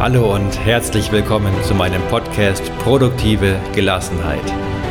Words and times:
Hallo 0.00 0.34
und 0.34 0.58
herzlich 0.64 1.12
willkommen 1.12 1.52
zu 1.62 1.74
meinem 1.74 2.00
Podcast 2.08 2.72
Produktive 2.78 3.60
Gelassenheit. 3.74 4.40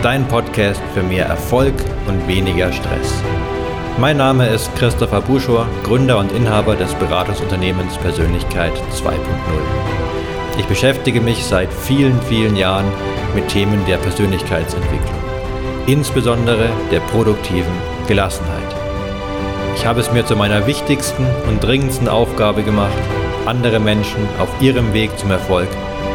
Dein 0.04 0.28
Podcast 0.28 0.80
für 0.94 1.02
mehr 1.02 1.26
Erfolg 1.26 1.74
und 2.08 2.28
weniger 2.28 2.72
Stress. 2.72 3.24
Mein 3.98 4.18
Name 4.18 4.48
ist 4.48 4.70
Christopher 4.76 5.22
Buschor, 5.22 5.68
Gründer 5.82 6.20
und 6.20 6.32
Inhaber 6.32 6.76
des 6.76 6.94
Beratungsunternehmens 6.94 7.98
Persönlichkeit 7.98 8.74
2.0. 8.94 9.16
Ich 10.60 10.66
beschäftige 10.68 11.22
mich 11.22 11.44
seit 11.44 11.74
vielen, 11.74 12.22
vielen 12.22 12.56
Jahren 12.56 12.86
mit 13.34 13.48
Themen 13.48 13.84
der 13.88 13.98
Persönlichkeitsentwicklung, 13.98 15.20
insbesondere 15.88 16.70
der 16.92 17.00
produktiven 17.00 17.74
Gelassenheit. 18.08 18.76
Ich 19.76 19.88
habe 19.88 20.02
es 20.02 20.12
mir 20.12 20.24
zu 20.24 20.36
meiner 20.36 20.68
wichtigsten 20.68 21.26
und 21.48 21.64
dringendsten 21.64 22.08
Aufgabe 22.08 22.62
gemacht, 22.62 22.94
andere 23.50 23.80
Menschen 23.80 24.28
auf 24.38 24.62
ihrem 24.62 24.94
Weg 24.94 25.18
zum 25.18 25.32
Erfolg 25.32 25.68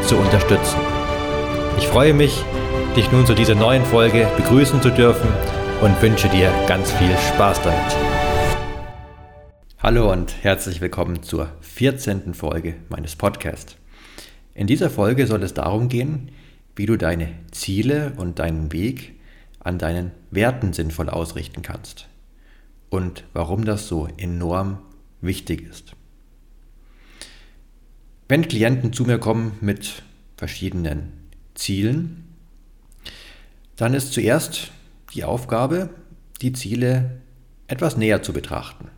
zu 0.06 0.16
unterstützen. 0.16 0.79
Ich 1.77 1.88
freue 1.88 2.15
mich, 2.15 2.45
dich 2.95 3.10
nun 3.10 3.27
zu 3.27 3.34
dieser 3.34 3.57
neuen 3.57 3.84
Folge 3.84 4.29
begrüßen 4.37 4.80
zu 4.80 4.91
dürfen 4.91 5.29
und 5.83 6.01
wünsche 6.01 6.29
dir 6.29 6.52
ganz 6.69 6.93
viel 6.93 7.10
Spaß 7.34 7.60
damit. 7.62 7.97
Hallo 9.80 10.12
und 10.12 10.45
herzlich 10.45 10.80
willkommen 10.80 11.24
zur 11.24 11.48
14. 11.60 12.34
Folge 12.34 12.77
meines 12.88 13.16
Podcasts. 13.16 13.74
In 14.55 14.69
dieser 14.69 14.88
Folge 14.88 15.27
soll 15.27 15.43
es 15.43 15.55
darum 15.55 15.88
gehen, 15.88 16.30
wie 16.77 16.87
du 16.87 16.96
deine 16.96 17.30
Ziele 17.51 18.12
und 18.16 18.38
deinen 18.38 18.71
Weg 18.71 19.16
an 19.59 19.79
deinen 19.79 20.12
Werten 20.30 20.73
sinnvoll 20.73 21.09
ausrichten 21.09 21.62
kannst 21.62 22.07
und 22.91 23.24
warum 23.32 23.65
das 23.65 23.88
so 23.88 24.07
enorm 24.19 24.79
wichtig 25.21 25.69
ist. 25.69 25.96
Wenn 28.27 28.48
Klienten 28.48 28.95
zu 28.95 29.05
mir 29.05 29.19
kommen 29.19 29.59
mit 29.60 30.02
verschiedenen 30.38 31.12
Zielen, 31.54 32.24
dann 33.76 33.93
ist 33.93 34.15
zuerst 34.15 34.73
die 35.12 35.24
Aufgabe, 35.24 35.90
die 36.40 36.54
Ziele 36.54 37.21
etwas 37.66 37.99
näher 37.99 38.23
zu 38.23 38.32
betrachten. 38.32 38.88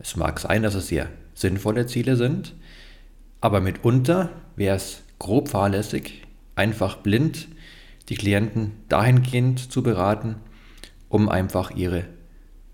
Es 0.00 0.16
mag 0.16 0.40
sein, 0.40 0.64
dass 0.64 0.74
es 0.74 0.88
sehr 0.88 1.08
sinnvolle 1.34 1.86
Ziele 1.86 2.16
sind, 2.16 2.56
aber 3.40 3.60
mitunter 3.60 4.30
wäre 4.56 4.76
es 4.76 5.02
grob 5.20 5.48
fahrlässig, 5.48 6.26
einfach 6.56 6.96
blind 6.96 7.46
die 8.08 8.16
Klienten 8.16 8.72
dahingehend 8.88 9.70
zu 9.70 9.84
beraten, 9.84 10.36
um 11.08 11.28
einfach 11.28 11.70
ihre 11.70 12.04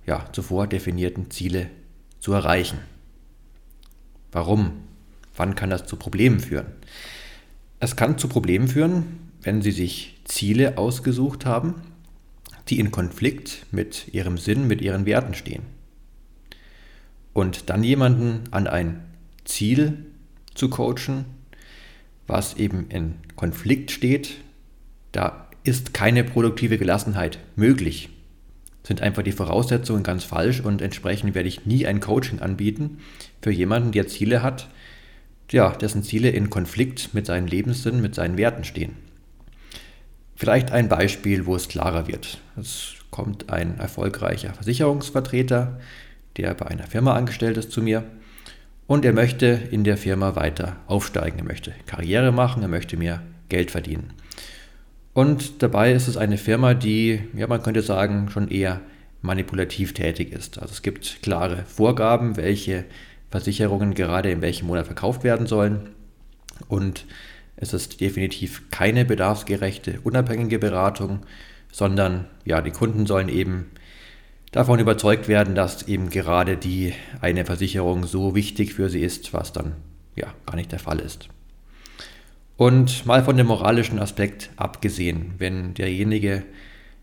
ja, 0.06 0.24
zuvor 0.32 0.66
definierten 0.66 1.30
Ziele 1.30 1.68
zu 2.18 2.32
erreichen. 2.32 2.78
Warum? 4.32 4.85
Wann 5.36 5.54
kann 5.54 5.70
das 5.70 5.86
zu 5.86 5.96
Problemen 5.96 6.40
führen? 6.40 6.66
Es 7.78 7.94
kann 7.94 8.18
zu 8.18 8.28
Problemen 8.28 8.68
führen, 8.68 9.30
wenn 9.42 9.62
Sie 9.62 9.70
sich 9.70 10.18
Ziele 10.24 10.78
ausgesucht 10.78 11.44
haben, 11.44 11.74
die 12.68 12.80
in 12.80 12.90
Konflikt 12.90 13.66
mit 13.70 14.12
Ihrem 14.12 14.38
Sinn, 14.38 14.66
mit 14.66 14.80
Ihren 14.80 15.06
Werten 15.06 15.34
stehen. 15.34 15.62
Und 17.32 17.68
dann 17.68 17.84
jemanden 17.84 18.44
an 18.50 18.66
ein 18.66 19.04
Ziel 19.44 20.06
zu 20.54 20.70
coachen, 20.70 21.26
was 22.26 22.54
eben 22.54 22.88
in 22.88 23.14
Konflikt 23.36 23.90
steht, 23.90 24.38
da 25.12 25.48
ist 25.62 25.94
keine 25.94 26.24
produktive 26.24 26.78
Gelassenheit 26.78 27.38
möglich. 27.54 28.08
Sind 28.82 29.02
einfach 29.02 29.22
die 29.22 29.32
Voraussetzungen 29.32 30.02
ganz 30.02 30.24
falsch 30.24 30.60
und 30.60 30.80
entsprechend 30.80 31.34
werde 31.34 31.48
ich 31.48 31.66
nie 31.66 31.86
ein 31.86 32.00
Coaching 32.00 32.40
anbieten 32.40 32.98
für 33.42 33.50
jemanden, 33.50 33.92
der 33.92 34.06
Ziele 34.06 34.42
hat, 34.42 34.68
ja, 35.50 35.70
dessen 35.70 36.02
Ziele 36.02 36.30
in 36.30 36.50
Konflikt 36.50 37.14
mit 37.14 37.26
seinem 37.26 37.46
Lebenssinn, 37.46 38.00
mit 38.00 38.14
seinen 38.14 38.36
Werten 38.36 38.64
stehen. 38.64 38.96
Vielleicht 40.34 40.70
ein 40.70 40.88
Beispiel, 40.88 41.46
wo 41.46 41.56
es 41.56 41.68
klarer 41.68 42.08
wird. 42.08 42.38
Es 42.58 42.94
kommt 43.10 43.50
ein 43.50 43.78
erfolgreicher 43.78 44.52
Versicherungsvertreter, 44.54 45.80
der 46.36 46.52
bei 46.54 46.66
einer 46.66 46.86
Firma 46.86 47.14
angestellt 47.14 47.56
ist, 47.56 47.72
zu 47.72 47.80
mir 47.80 48.04
und 48.86 49.04
er 49.04 49.12
möchte 49.12 49.46
in 49.46 49.84
der 49.84 49.96
Firma 49.96 50.36
weiter 50.36 50.76
aufsteigen. 50.86 51.38
Er 51.38 51.44
möchte 51.44 51.72
Karriere 51.86 52.32
machen, 52.32 52.62
er 52.62 52.68
möchte 52.68 52.96
mehr 52.96 53.22
Geld 53.48 53.70
verdienen. 53.70 54.12
Und 55.12 55.62
dabei 55.62 55.92
ist 55.92 56.08
es 56.08 56.16
eine 56.16 56.36
Firma, 56.36 56.74
die, 56.74 57.20
ja, 57.34 57.46
man 57.46 57.62
könnte 57.62 57.82
sagen, 57.82 58.28
schon 58.30 58.48
eher 58.48 58.80
manipulativ 59.22 59.94
tätig 59.94 60.32
ist. 60.32 60.58
Also 60.58 60.72
es 60.72 60.82
gibt 60.82 61.22
klare 61.22 61.64
Vorgaben, 61.64 62.36
welche 62.36 62.84
Versicherungen 63.36 63.92
gerade 63.92 64.30
in 64.30 64.40
welchem 64.40 64.66
Monat 64.66 64.86
verkauft 64.86 65.22
werden 65.22 65.46
sollen. 65.46 65.90
Und 66.68 67.04
es 67.56 67.74
ist 67.74 68.00
definitiv 68.00 68.70
keine 68.70 69.04
bedarfsgerechte, 69.04 70.00
unabhängige 70.04 70.58
Beratung, 70.58 71.20
sondern 71.70 72.24
ja, 72.46 72.62
die 72.62 72.70
Kunden 72.70 73.04
sollen 73.04 73.28
eben 73.28 73.70
davon 74.52 74.78
überzeugt 74.78 75.28
werden, 75.28 75.54
dass 75.54 75.86
eben 75.86 76.08
gerade 76.08 76.56
die 76.56 76.94
eine 77.20 77.44
Versicherung 77.44 78.06
so 78.06 78.34
wichtig 78.34 78.72
für 78.72 78.88
sie 78.88 79.02
ist, 79.02 79.34
was 79.34 79.52
dann 79.52 79.74
ja 80.14 80.32
gar 80.46 80.56
nicht 80.56 80.72
der 80.72 80.78
Fall 80.78 81.00
ist. 81.00 81.28
Und 82.56 83.04
mal 83.04 83.22
von 83.22 83.36
dem 83.36 83.48
moralischen 83.48 83.98
Aspekt 83.98 84.48
abgesehen, 84.56 85.34
wenn 85.36 85.74
derjenige 85.74 86.42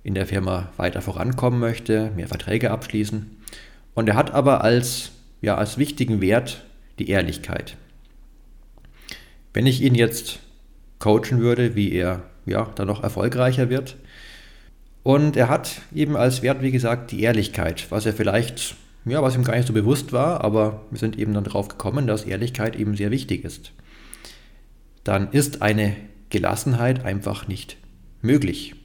in 0.03 0.15
der 0.15 0.25
Firma 0.25 0.71
weiter 0.77 1.03
vorankommen 1.03 1.59
möchte, 1.59 2.09
mehr 2.15 2.27
Verträge 2.27 2.71
abschließen 2.71 3.37
und 3.93 4.09
er 4.09 4.15
hat 4.15 4.31
aber 4.33 4.63
als 4.63 5.11
ja 5.43 5.55
als 5.55 5.77
wichtigen 5.77 6.21
Wert 6.21 6.63
die 6.97 7.09
Ehrlichkeit. 7.09 7.77
Wenn 9.53 9.67
ich 9.67 9.81
ihn 9.81 9.93
jetzt 9.93 10.39
coachen 10.97 11.39
würde, 11.39 11.75
wie 11.75 11.91
er 11.91 12.23
ja 12.45 12.71
dann 12.75 12.87
noch 12.87 13.03
erfolgreicher 13.03 13.69
wird, 13.69 13.97
und 15.03 15.35
er 15.35 15.49
hat 15.49 15.81
eben 15.93 16.15
als 16.15 16.41
Wert, 16.43 16.61
wie 16.61 16.71
gesagt, 16.71 17.11
die 17.11 17.21
Ehrlichkeit, 17.21 17.91
was 17.91 18.05
er 18.05 18.13
vielleicht, 18.13 18.75
ja, 19.03 19.21
was 19.21 19.35
ihm 19.35 19.43
gar 19.43 19.57
nicht 19.57 19.67
so 19.67 19.73
bewusst 19.73 20.13
war, 20.13 20.41
aber 20.41 20.85
wir 20.91 20.97
sind 20.97 21.19
eben 21.19 21.33
dann 21.33 21.43
drauf 21.43 21.67
gekommen, 21.67 22.07
dass 22.07 22.23
Ehrlichkeit 22.23 22.77
eben 22.77 22.95
sehr 22.95 23.11
wichtig 23.11 23.43
ist. 23.43 23.73
Dann 25.03 25.29
ist 25.31 25.61
eine 25.61 25.93
Gelassenheit 26.29 27.03
einfach 27.03 27.49
nicht 27.49 27.75
möglich. 28.21 28.75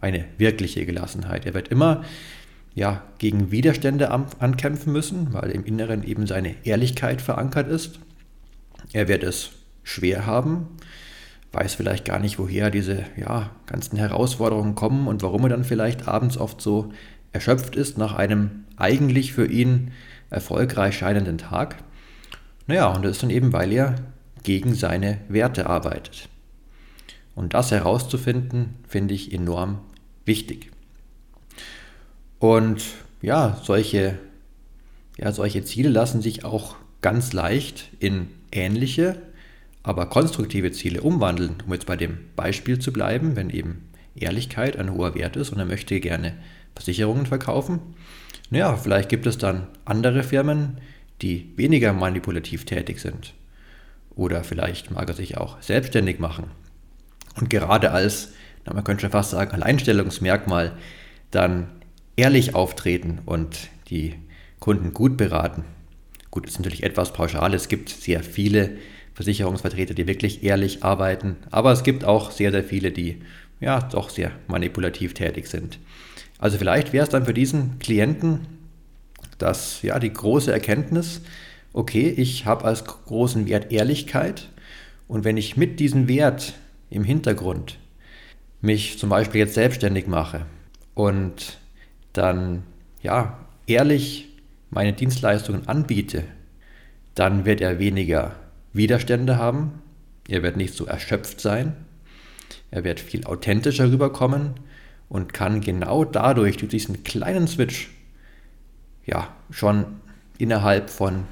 Eine 0.00 0.24
wirkliche 0.38 0.86
Gelassenheit. 0.86 1.44
Er 1.44 1.52
wird 1.52 1.68
immer 1.68 2.02
ja, 2.78 3.02
gegen 3.18 3.50
Widerstände 3.50 4.12
ankämpfen 4.12 4.92
müssen, 4.92 5.32
weil 5.32 5.50
im 5.50 5.64
Inneren 5.64 6.04
eben 6.04 6.28
seine 6.28 6.54
Ehrlichkeit 6.64 7.20
verankert 7.20 7.68
ist. 7.68 7.98
Er 8.92 9.08
wird 9.08 9.24
es 9.24 9.50
schwer 9.82 10.26
haben, 10.26 10.68
weiß 11.50 11.74
vielleicht 11.74 12.04
gar 12.04 12.20
nicht, 12.20 12.38
woher 12.38 12.70
diese 12.70 13.04
ja, 13.16 13.50
ganzen 13.66 13.98
Herausforderungen 13.98 14.76
kommen 14.76 15.08
und 15.08 15.24
warum 15.24 15.42
er 15.42 15.48
dann 15.48 15.64
vielleicht 15.64 16.06
abends 16.06 16.38
oft 16.38 16.60
so 16.60 16.92
erschöpft 17.32 17.74
ist 17.74 17.98
nach 17.98 18.14
einem 18.14 18.64
eigentlich 18.76 19.32
für 19.32 19.46
ihn 19.46 19.90
erfolgreich 20.30 20.96
scheinenden 20.96 21.38
Tag. 21.38 21.82
Naja, 22.68 22.94
und 22.94 23.04
das 23.04 23.12
ist 23.12 23.22
dann 23.24 23.30
eben, 23.30 23.52
weil 23.52 23.72
er 23.72 23.96
gegen 24.44 24.74
seine 24.74 25.18
Werte 25.28 25.66
arbeitet. 25.66 26.28
Und 27.34 27.54
das 27.54 27.72
herauszufinden, 27.72 28.76
finde 28.86 29.14
ich 29.14 29.32
enorm 29.32 29.80
wichtig. 30.24 30.70
Und 32.38 32.82
ja, 33.20 33.60
solche, 33.62 34.18
ja, 35.16 35.32
solche 35.32 35.64
Ziele 35.64 35.88
lassen 35.88 36.22
sich 36.22 36.44
auch 36.44 36.76
ganz 37.00 37.32
leicht 37.32 37.90
in 37.98 38.28
ähnliche, 38.52 39.20
aber 39.82 40.06
konstruktive 40.06 40.72
Ziele 40.72 41.00
umwandeln, 41.00 41.56
um 41.66 41.72
jetzt 41.72 41.86
bei 41.86 41.96
dem 41.96 42.18
Beispiel 42.36 42.78
zu 42.78 42.92
bleiben, 42.92 43.36
wenn 43.36 43.50
eben 43.50 43.88
Ehrlichkeit 44.14 44.76
ein 44.76 44.92
hoher 44.92 45.14
Wert 45.14 45.36
ist 45.36 45.50
und 45.50 45.58
er 45.58 45.64
möchte 45.64 45.98
gerne 46.00 46.34
Versicherungen 46.74 47.26
verkaufen. 47.26 47.80
Naja, 48.50 48.76
vielleicht 48.76 49.08
gibt 49.08 49.26
es 49.26 49.38
dann 49.38 49.66
andere 49.84 50.22
Firmen, 50.22 50.78
die 51.22 51.52
weniger 51.56 51.92
manipulativ 51.92 52.64
tätig 52.64 53.00
sind. 53.00 53.34
Oder 54.14 54.44
vielleicht 54.44 54.90
mag 54.90 55.08
er 55.08 55.14
sich 55.14 55.36
auch 55.36 55.60
selbstständig 55.60 56.18
machen. 56.18 56.46
Und 57.36 57.50
gerade 57.50 57.90
als, 57.90 58.32
man 58.64 58.84
könnte 58.84 59.02
schon 59.02 59.10
fast 59.10 59.30
sagen, 59.30 59.52
Alleinstellungsmerkmal 59.52 60.72
dann 61.30 61.68
ehrlich 62.18 62.54
auftreten 62.54 63.20
und 63.24 63.68
die 63.90 64.14
Kunden 64.58 64.92
gut 64.92 65.16
beraten. 65.16 65.64
Gut, 66.30 66.46
ist 66.46 66.58
natürlich 66.58 66.82
etwas 66.82 67.12
pauschal. 67.12 67.54
Es 67.54 67.68
gibt 67.68 67.88
sehr 67.88 68.22
viele 68.22 68.76
Versicherungsvertreter, 69.14 69.94
die 69.94 70.06
wirklich 70.06 70.42
ehrlich 70.42 70.84
arbeiten, 70.84 71.36
aber 71.50 71.72
es 71.72 71.84
gibt 71.84 72.04
auch 72.04 72.30
sehr, 72.30 72.50
sehr 72.50 72.64
viele, 72.64 72.90
die 72.90 73.22
ja 73.60 73.80
doch 73.80 74.10
sehr 74.10 74.32
manipulativ 74.46 75.14
tätig 75.14 75.46
sind. 75.46 75.78
Also 76.38 76.58
vielleicht 76.58 76.92
wäre 76.92 77.04
es 77.04 77.10
dann 77.10 77.24
für 77.24 77.34
diesen 77.34 77.78
Klienten 77.78 78.46
das 79.38 79.82
ja 79.82 79.98
die 79.98 80.12
große 80.12 80.52
Erkenntnis, 80.52 81.22
okay, 81.72 82.08
ich 82.08 82.44
habe 82.46 82.64
als 82.64 82.84
großen 82.84 83.48
Wert 83.48 83.70
Ehrlichkeit 83.70 84.48
und 85.06 85.24
wenn 85.24 85.36
ich 85.36 85.56
mit 85.56 85.78
diesem 85.78 86.08
Wert 86.08 86.54
im 86.90 87.04
Hintergrund 87.04 87.78
mich 88.60 88.98
zum 88.98 89.08
Beispiel 89.08 89.40
jetzt 89.40 89.54
selbstständig 89.54 90.08
mache 90.08 90.46
und 90.94 91.58
dann 92.18 92.64
ja 93.00 93.38
ehrlich 93.66 94.28
meine 94.70 94.92
Dienstleistungen 94.92 95.68
anbiete, 95.68 96.24
dann 97.14 97.44
wird 97.44 97.60
er 97.60 97.78
weniger 97.78 98.36
Widerstände 98.72 99.38
haben, 99.38 99.82
Er 100.28 100.42
wird 100.42 100.58
nicht 100.58 100.74
so 100.74 100.84
erschöpft 100.84 101.40
sein. 101.40 101.74
Er 102.70 102.84
wird 102.84 103.00
viel 103.00 103.24
authentischer 103.24 103.90
rüberkommen 103.90 104.60
und 105.08 105.32
kann 105.32 105.62
genau 105.62 106.04
dadurch, 106.04 106.58
durch 106.58 106.70
diesen 106.70 107.02
kleinen 107.02 107.48
Switch, 107.48 107.88
ja, 109.06 109.34
schon 109.50 109.86
innerhalb 110.36 110.90
von 110.90 111.24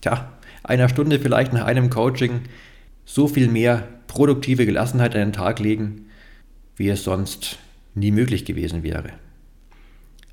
tja, 0.00 0.32
einer 0.62 0.88
Stunde 0.88 1.20
vielleicht 1.20 1.52
nach 1.52 1.66
einem 1.66 1.90
Coaching 1.90 2.40
so 3.04 3.28
viel 3.28 3.48
mehr 3.48 3.86
produktive 4.06 4.64
Gelassenheit 4.64 5.14
an 5.14 5.20
den 5.20 5.32
Tag 5.34 5.58
legen, 5.58 6.06
wie 6.76 6.88
es 6.88 7.04
sonst 7.04 7.58
nie 7.94 8.10
möglich 8.10 8.46
gewesen 8.46 8.82
wäre. 8.82 9.10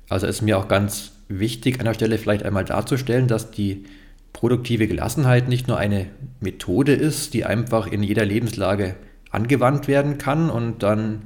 Also 0.08 0.26
ist 0.26 0.42
mir 0.42 0.58
auch 0.58 0.68
ganz 0.68 1.12
wichtig 1.28 1.78
an 1.78 1.86
der 1.86 1.94
Stelle 1.94 2.18
vielleicht 2.18 2.44
einmal 2.44 2.64
darzustellen, 2.64 3.28
dass 3.28 3.50
die 3.50 3.84
produktive 4.32 4.86
Gelassenheit 4.86 5.48
nicht 5.48 5.68
nur 5.68 5.78
eine 5.78 6.06
Methode 6.40 6.92
ist, 6.92 7.34
die 7.34 7.44
einfach 7.44 7.86
in 7.86 8.02
jeder 8.02 8.24
Lebenslage 8.24 8.96
angewandt 9.30 9.88
werden 9.88 10.18
kann 10.18 10.50
und 10.50 10.82
dann 10.82 11.22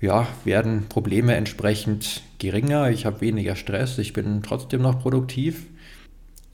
ja, 0.00 0.26
werden 0.44 0.88
Probleme 0.88 1.34
entsprechend 1.34 2.22
geringer, 2.38 2.90
ich 2.90 3.04
habe 3.04 3.20
weniger 3.20 3.56
Stress, 3.56 3.98
ich 3.98 4.12
bin 4.12 4.42
trotzdem 4.42 4.82
noch 4.82 5.00
produktiv. 5.00 5.66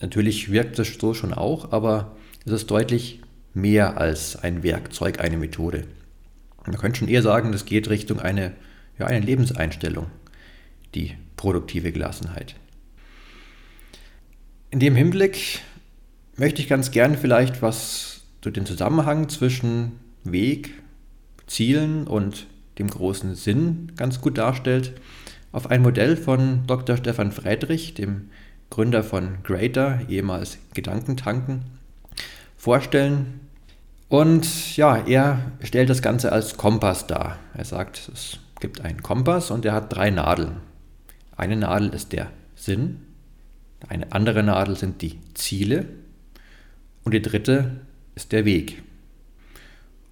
Natürlich 0.01 0.51
wirkt 0.51 0.79
es 0.79 0.95
so 0.99 1.15
schon 1.15 1.35
auch, 1.35 1.73
aber 1.73 2.17
es 2.47 2.53
ist 2.53 2.71
deutlich 2.71 3.21
mehr 3.53 3.99
als 3.99 4.37
ein 4.37 4.63
Werkzeug, 4.63 5.21
eine 5.21 5.37
Methode. 5.37 5.85
Man 6.67 6.77
könnte 6.79 6.99
schon 6.99 7.09
eher 7.09 7.23
sagen, 7.23 7.53
das 7.53 7.67
geht 7.67 7.91
Richtung 7.91 8.19
eine, 8.19 8.53
ja, 8.99 9.07
eine 9.07 9.25
Lebenseinstellung, 9.25 10.07
die 10.95 11.15
produktive 11.45 11.93
Gelassenheit. 11.93 12.55
In 14.71 14.81
dem 14.81 14.97
Hinblick 14.97 15.61
möchte 16.39 16.63
ich 16.63 16.69
ganz 16.69 16.91
gerne 16.91 17.19
vielleicht 17.19 17.61
was 17.61 18.23
zu 18.41 18.51
dem 18.51 18.65
Zusammenhang 18.65 19.29
zwischen 19.29 20.01
Weg, 20.25 20.71
Zielen 21.47 22.07
und 22.07 22.47
dem 22.79 22.89
großen 22.89 23.35
Sinn 23.35 23.93
ganz 23.95 24.23
gut 24.23 24.39
darstellt, 24.39 24.95
auf 25.53 25.71
ein 25.71 25.83
Modell 25.83 26.17
von 26.17 26.67
Dr. 26.67 26.97
Stefan 26.97 27.31
Friedrich, 27.31 27.93
dem 27.93 28.31
Gründer 28.71 29.05
von 29.05 29.43
Greater, 29.43 30.01
ehemals 30.09 30.57
Gedankentanken, 30.73 31.65
vorstellen. 32.57 33.41
Und 34.09 34.79
ja, 34.79 34.97
er 34.97 35.53
stellt 35.63 35.91
das 35.91 36.01
Ganze 36.01 36.33
als 36.33 36.57
Kompass 36.57 37.07
dar. 37.07 37.39
Er 37.53 37.67
sagt, 37.67 38.11
es 38.15 38.39
gibt 38.61 38.81
einen 38.81 39.03
Kompass 39.03 39.51
und 39.51 39.67
der 39.67 39.75
hat 39.75 39.95
drei 39.95 40.09
Nadeln. 40.09 40.74
Eine 41.37 41.57
Nadel 41.57 41.91
ist 41.91 42.13
der 42.13 42.31
Sinn, 42.55 43.01
eine 43.89 44.13
andere 44.13 44.43
Nadel 44.43 44.77
sind 44.77 45.03
die 45.03 45.19
Ziele 45.35 45.87
und 47.03 47.13
die 47.13 47.23
dritte 47.23 47.73
ist 48.15 48.33
der 48.33 48.45
Weg. 48.45 48.83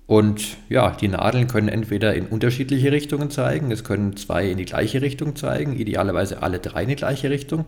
Und 0.07 0.59
ja, 0.69 0.91
die 0.91 1.09
Nadeln 1.09 1.47
können 1.47 1.69
entweder 1.69 2.15
in 2.15 2.27
unterschiedliche 2.27 2.93
Richtungen 2.93 3.31
zeigen, 3.31 3.71
es 3.71 3.85
können 3.85 4.17
zwei 4.17 4.51
in 4.51 4.59
die 4.59 4.65
gleiche 4.65 5.01
Richtung 5.01 5.37
zeigen, 5.37 5.79
idealerweise 5.79 6.43
alle 6.43 6.59
drei 6.59 6.83
in 6.83 6.91
die 6.91 6.97
gleiche 6.97 7.31
Richtung. 7.31 7.65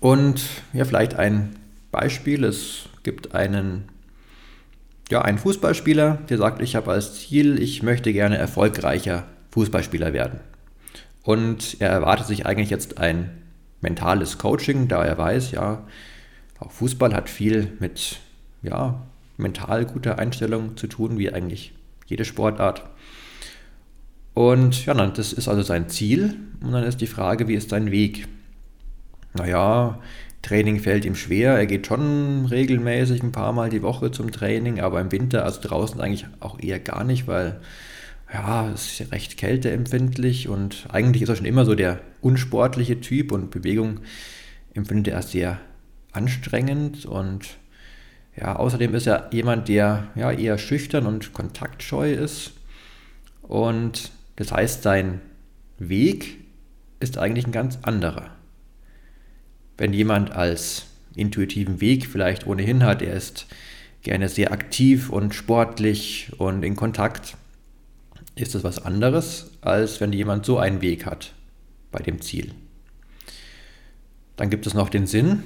Und 0.00 0.42
ja, 0.72 0.84
vielleicht 0.84 1.14
ein 1.14 1.54
Beispiel, 1.92 2.44
es 2.44 2.86
gibt 3.04 3.34
einen, 3.34 3.84
ja, 5.10 5.22
einen 5.22 5.38
Fußballspieler, 5.38 6.18
der 6.28 6.38
sagt, 6.38 6.60
ich 6.60 6.74
habe 6.74 6.90
als 6.90 7.20
Ziel, 7.20 7.62
ich 7.62 7.82
möchte 7.82 8.12
gerne 8.12 8.36
erfolgreicher 8.36 9.24
Fußballspieler 9.52 10.12
werden. 10.12 10.40
Und 11.24 11.80
er 11.80 11.88
erwartet 11.90 12.26
sich 12.26 12.46
eigentlich 12.46 12.70
jetzt 12.70 12.98
ein 12.98 13.30
mentales 13.80 14.38
Coaching, 14.38 14.88
da 14.88 15.04
er 15.04 15.18
weiß, 15.18 15.50
ja, 15.50 15.84
auch 16.60 16.70
Fußball 16.70 17.14
hat 17.14 17.28
viel 17.28 17.72
mit 17.80 18.20
ja, 18.62 19.02
mental 19.36 19.84
guter 19.86 20.18
Einstellung 20.18 20.76
zu 20.76 20.86
tun, 20.86 21.18
wie 21.18 21.32
eigentlich 21.32 21.72
jede 22.06 22.24
Sportart. 22.24 22.84
Und 24.34 24.84
ja, 24.86 24.94
das 24.94 25.32
ist 25.32 25.48
also 25.48 25.62
sein 25.62 25.88
Ziel. 25.88 26.36
Und 26.60 26.72
dann 26.72 26.84
ist 26.84 27.00
die 27.00 27.06
Frage, 27.06 27.48
wie 27.48 27.54
ist 27.54 27.70
sein 27.70 27.90
Weg? 27.90 28.28
Naja, 29.34 29.98
Training 30.42 30.78
fällt 30.80 31.04
ihm 31.04 31.14
schwer. 31.14 31.56
Er 31.56 31.66
geht 31.66 31.86
schon 31.86 32.46
regelmäßig 32.46 33.22
ein 33.22 33.32
paar 33.32 33.52
Mal 33.52 33.70
die 33.70 33.82
Woche 33.82 34.10
zum 34.10 34.30
Training, 34.30 34.80
aber 34.80 35.00
im 35.00 35.10
Winter, 35.10 35.44
also 35.44 35.60
draußen 35.62 36.00
eigentlich 36.00 36.26
auch 36.40 36.60
eher 36.60 36.80
gar 36.80 37.04
nicht, 37.04 37.26
weil 37.26 37.60
ja, 38.34 38.68
ist 38.68 39.12
recht 39.12 39.36
kälteempfindlich 39.36 40.48
und 40.48 40.88
eigentlich 40.90 41.22
ist 41.22 41.28
er 41.28 41.36
schon 41.36 41.46
immer 41.46 41.64
so 41.64 41.76
der 41.76 42.00
unsportliche 42.20 43.00
Typ 43.00 43.30
und 43.30 43.52
Bewegung 43.52 44.00
empfindet 44.74 45.14
er 45.14 45.22
sehr 45.22 45.60
anstrengend 46.10 47.06
und 47.06 47.58
ja, 48.36 48.56
außerdem 48.56 48.92
ist 48.94 49.06
er 49.06 49.30
jemand, 49.32 49.68
der 49.68 50.08
ja, 50.16 50.32
eher 50.32 50.58
schüchtern 50.58 51.06
und 51.06 51.32
kontaktscheu 51.32 52.12
ist. 52.12 52.54
Und 53.42 54.10
das 54.34 54.50
heißt, 54.50 54.82
sein 54.82 55.20
Weg 55.78 56.38
ist 56.98 57.16
eigentlich 57.16 57.46
ein 57.46 57.52
ganz 57.52 57.78
anderer. 57.82 58.30
Wenn 59.78 59.92
jemand 59.92 60.32
als 60.32 60.86
intuitiven 61.14 61.80
Weg 61.80 62.06
vielleicht 62.06 62.48
ohnehin 62.48 62.82
hat, 62.82 63.00
er 63.00 63.14
ist 63.14 63.46
gerne 64.02 64.28
sehr 64.28 64.50
aktiv 64.50 65.10
und 65.10 65.36
sportlich 65.36 66.32
und 66.38 66.64
in 66.64 66.74
Kontakt, 66.74 67.36
ist 68.36 68.54
das 68.54 68.64
was 68.64 68.84
anderes, 68.84 69.50
als 69.60 70.00
wenn 70.00 70.12
jemand 70.12 70.44
so 70.44 70.58
einen 70.58 70.80
Weg 70.80 71.06
hat 71.06 71.32
bei 71.92 72.00
dem 72.00 72.20
Ziel. 72.20 72.52
Dann 74.36 74.50
gibt 74.50 74.66
es 74.66 74.74
noch 74.74 74.88
den 74.88 75.06
Sinn, 75.06 75.44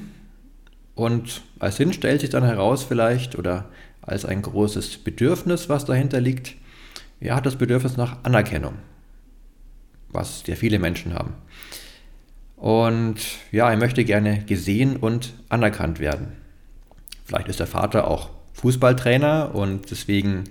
und 0.99 1.43
als 1.61 1.77
Sinn 1.77 1.93
stellt 1.93 2.23
sich 2.23 2.31
dann 2.31 2.43
heraus 2.43 2.83
vielleicht 2.83 3.39
oder 3.39 3.67
als 4.03 4.25
ein 4.25 4.43
großes 4.43 4.99
Bedürfnis, 4.99 5.69
was 5.69 5.85
dahinter 5.85 6.21
liegt, 6.21 6.57
er 7.21 7.37
hat 7.37 7.47
das 7.47 7.55
Bedürfnis 7.55 7.97
nach 7.97 8.25
Anerkennung, 8.25 8.75
was 10.09 10.41
sehr 10.41 10.57
viele 10.57 10.81
Menschen 10.81 11.15
haben. 11.15 11.35
Und 12.57 13.21
ja, 13.53 13.71
er 13.71 13.77
möchte 13.77 14.05
gerne 14.05 14.43
gesehen 14.45 14.97
und 14.97 15.35
anerkannt 15.49 16.01
werden. 16.01 16.33
Vielleicht 17.25 17.47
ist 17.47 17.61
der 17.61 17.69
Vater 17.69 18.09
auch 18.09 18.31
Fußballtrainer 18.55 19.55
und 19.55 19.93
deswegen 19.93 20.45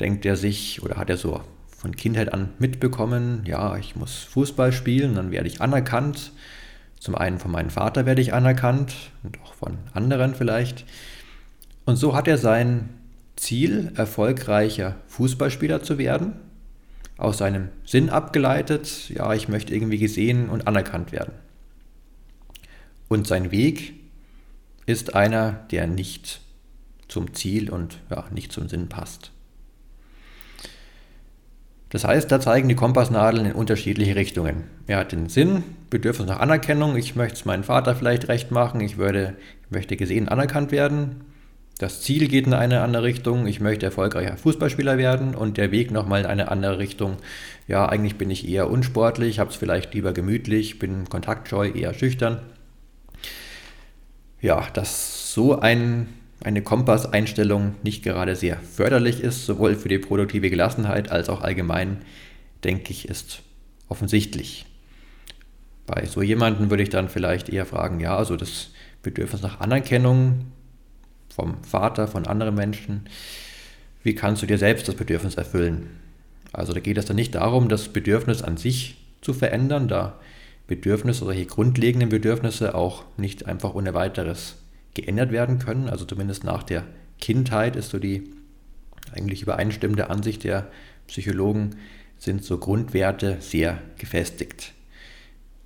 denkt 0.00 0.24
er 0.24 0.36
sich 0.36 0.82
oder 0.82 0.96
hat 0.96 1.10
er 1.10 1.18
so 1.18 1.42
von 1.84 1.94
Kindheit 1.94 2.32
an 2.32 2.48
mitbekommen, 2.58 3.42
ja, 3.46 3.76
ich 3.76 3.94
muss 3.94 4.24
Fußball 4.24 4.72
spielen, 4.72 5.14
dann 5.14 5.30
werde 5.30 5.48
ich 5.48 5.60
anerkannt 5.60 6.32
zum 7.04 7.16
einen 7.16 7.38
von 7.38 7.50
meinem 7.50 7.68
Vater 7.68 8.06
werde 8.06 8.22
ich 8.22 8.32
anerkannt 8.32 8.94
und 9.22 9.38
auch 9.42 9.52
von 9.52 9.76
anderen 9.92 10.34
vielleicht. 10.34 10.86
Und 11.84 11.96
so 11.96 12.16
hat 12.16 12.26
er 12.26 12.38
sein 12.38 12.88
Ziel, 13.36 13.92
erfolgreicher 13.94 14.96
Fußballspieler 15.08 15.82
zu 15.82 15.98
werden, 15.98 16.32
aus 17.18 17.36
seinem 17.36 17.68
Sinn 17.84 18.08
abgeleitet, 18.08 19.10
ja, 19.10 19.34
ich 19.34 19.48
möchte 19.48 19.74
irgendwie 19.74 19.98
gesehen 19.98 20.48
und 20.48 20.66
anerkannt 20.66 21.12
werden. 21.12 21.34
Und 23.08 23.26
sein 23.26 23.50
Weg 23.50 23.92
ist 24.86 25.14
einer, 25.14 25.66
der 25.70 25.86
nicht 25.86 26.40
zum 27.06 27.34
Ziel 27.34 27.68
und 27.68 27.98
ja, 28.08 28.24
nicht 28.30 28.50
zum 28.50 28.70
Sinn 28.70 28.88
passt. 28.88 29.30
Das 31.94 32.02
heißt, 32.02 32.32
da 32.32 32.40
zeigen 32.40 32.68
die 32.68 32.74
Kompassnadeln 32.74 33.46
in 33.46 33.52
unterschiedliche 33.52 34.16
Richtungen. 34.16 34.64
Er 34.88 34.96
hat 34.98 35.12
den 35.12 35.28
Sinn, 35.28 35.62
Bedürfnis 35.90 36.26
nach 36.26 36.40
Anerkennung. 36.40 36.96
Ich 36.96 37.14
möchte 37.14 37.36
es 37.36 37.44
meinem 37.44 37.62
Vater 37.62 37.94
vielleicht 37.94 38.26
recht 38.26 38.50
machen. 38.50 38.80
Ich, 38.80 38.98
würde, 38.98 39.36
ich 39.64 39.70
möchte 39.70 39.96
gesehen 39.96 40.28
anerkannt 40.28 40.72
werden. 40.72 41.20
Das 41.78 42.00
Ziel 42.00 42.26
geht 42.26 42.48
in 42.48 42.52
eine 42.52 42.80
andere 42.80 43.04
Richtung. 43.04 43.46
Ich 43.46 43.60
möchte 43.60 43.86
erfolgreicher 43.86 44.36
Fußballspieler 44.36 44.98
werden. 44.98 45.36
Und 45.36 45.56
der 45.56 45.70
Weg 45.70 45.92
nochmal 45.92 46.22
in 46.22 46.26
eine 46.26 46.50
andere 46.50 46.78
Richtung. 46.78 47.18
Ja, 47.68 47.88
eigentlich 47.88 48.16
bin 48.16 48.28
ich 48.28 48.48
eher 48.48 48.68
unsportlich, 48.72 49.38
habe 49.38 49.50
es 49.50 49.56
vielleicht 49.56 49.94
lieber 49.94 50.12
gemütlich, 50.12 50.80
bin 50.80 51.08
kontaktscheu, 51.08 51.68
eher 51.68 51.94
schüchtern. 51.94 52.40
Ja, 54.40 54.66
dass 54.72 55.32
so 55.32 55.60
ein 55.60 56.08
eine 56.44 56.62
Kompasseinstellung 56.62 57.74
nicht 57.82 58.04
gerade 58.04 58.36
sehr 58.36 58.58
förderlich 58.58 59.20
ist, 59.20 59.46
sowohl 59.46 59.74
für 59.74 59.88
die 59.88 59.98
produktive 59.98 60.50
Gelassenheit 60.50 61.10
als 61.10 61.28
auch 61.28 61.40
allgemein, 61.40 62.02
denke 62.62 62.92
ich, 62.92 63.08
ist 63.08 63.42
offensichtlich. 63.88 64.66
Bei 65.86 66.06
so 66.06 66.22
jemandem 66.22 66.70
würde 66.70 66.82
ich 66.82 66.90
dann 66.90 67.08
vielleicht 67.08 67.48
eher 67.48 67.66
fragen, 67.66 68.00
ja, 68.00 68.16
also 68.16 68.36
das 68.36 68.70
Bedürfnis 69.02 69.42
nach 69.42 69.60
Anerkennung 69.60 70.46
vom 71.34 71.62
Vater, 71.64 72.08
von 72.08 72.26
anderen 72.26 72.54
Menschen, 72.54 73.08
wie 74.02 74.14
kannst 74.14 74.42
du 74.42 74.46
dir 74.46 74.58
selbst 74.58 74.86
das 74.86 74.94
Bedürfnis 74.94 75.34
erfüllen? 75.36 75.88
Also 76.52 76.72
da 76.72 76.80
geht 76.80 76.98
es 76.98 77.06
dann 77.06 77.16
nicht 77.16 77.34
darum, 77.34 77.68
das 77.68 77.88
Bedürfnis 77.88 78.42
an 78.42 78.56
sich 78.58 78.96
zu 79.22 79.32
verändern, 79.32 79.88
da 79.88 80.20
Bedürfnisse, 80.66 81.24
solche 81.24 81.46
grundlegenden 81.46 82.10
Bedürfnisse 82.10 82.74
auch 82.74 83.04
nicht 83.16 83.46
einfach 83.46 83.74
ohne 83.74 83.94
weiteres 83.94 84.56
geändert 84.94 85.32
werden 85.32 85.58
können. 85.58 85.88
Also 85.88 86.04
zumindest 86.04 86.44
nach 86.44 86.62
der 86.62 86.84
Kindheit 87.18 87.76
ist 87.76 87.90
so 87.90 87.98
die 87.98 88.30
eigentlich 89.12 89.42
übereinstimmende 89.42 90.10
Ansicht 90.10 90.44
der 90.44 90.68
Psychologen, 91.06 91.76
sind 92.18 92.44
so 92.44 92.58
Grundwerte 92.58 93.36
sehr 93.40 93.78
gefestigt. 93.98 94.72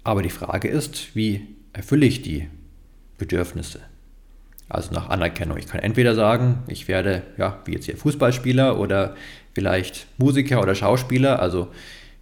Aber 0.02 0.23
die 0.23 0.30
Frage 0.30 0.68
ist, 0.68 1.14
wie 1.14 1.47
erfülle 1.73 2.06
ich 2.06 2.23
die 2.23 2.49
Bedürfnisse? 3.18 3.80
Also 4.68 4.92
nach 4.92 5.08
Anerkennung. 5.08 5.56
Ich 5.56 5.66
kann 5.66 5.80
entweder 5.80 6.14
sagen, 6.14 6.62
ich 6.66 6.88
werde, 6.88 7.23
ja, 7.37 7.61
wie 7.64 7.73
jetzt 7.73 7.87
hier 7.87 7.97
Fußballspieler 7.97 8.78
oder 8.78 9.14
vielleicht 9.54 10.06
Musiker 10.18 10.61
oder 10.61 10.75
Schauspieler. 10.75 11.40
Also 11.40 11.68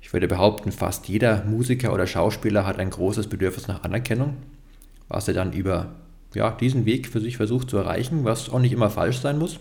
ich 0.00 0.12
würde 0.12 0.28
behaupten, 0.28 0.70
fast 0.70 1.08
jeder 1.08 1.44
Musiker 1.44 1.92
oder 1.92 2.06
Schauspieler 2.06 2.66
hat 2.66 2.78
ein 2.78 2.90
großes 2.90 3.28
Bedürfnis 3.28 3.66
nach 3.66 3.82
Anerkennung, 3.82 4.36
was 5.08 5.26
er 5.26 5.34
dann 5.34 5.52
über 5.52 5.96
ja, 6.36 6.50
diesen 6.50 6.84
Weg 6.84 7.08
für 7.08 7.20
sich 7.20 7.36
versucht 7.36 7.70
zu 7.70 7.78
erreichen, 7.78 8.24
was 8.24 8.50
auch 8.50 8.60
nicht 8.60 8.72
immer 8.72 8.90
falsch 8.90 9.18
sein 9.18 9.38
muss. 9.38 9.58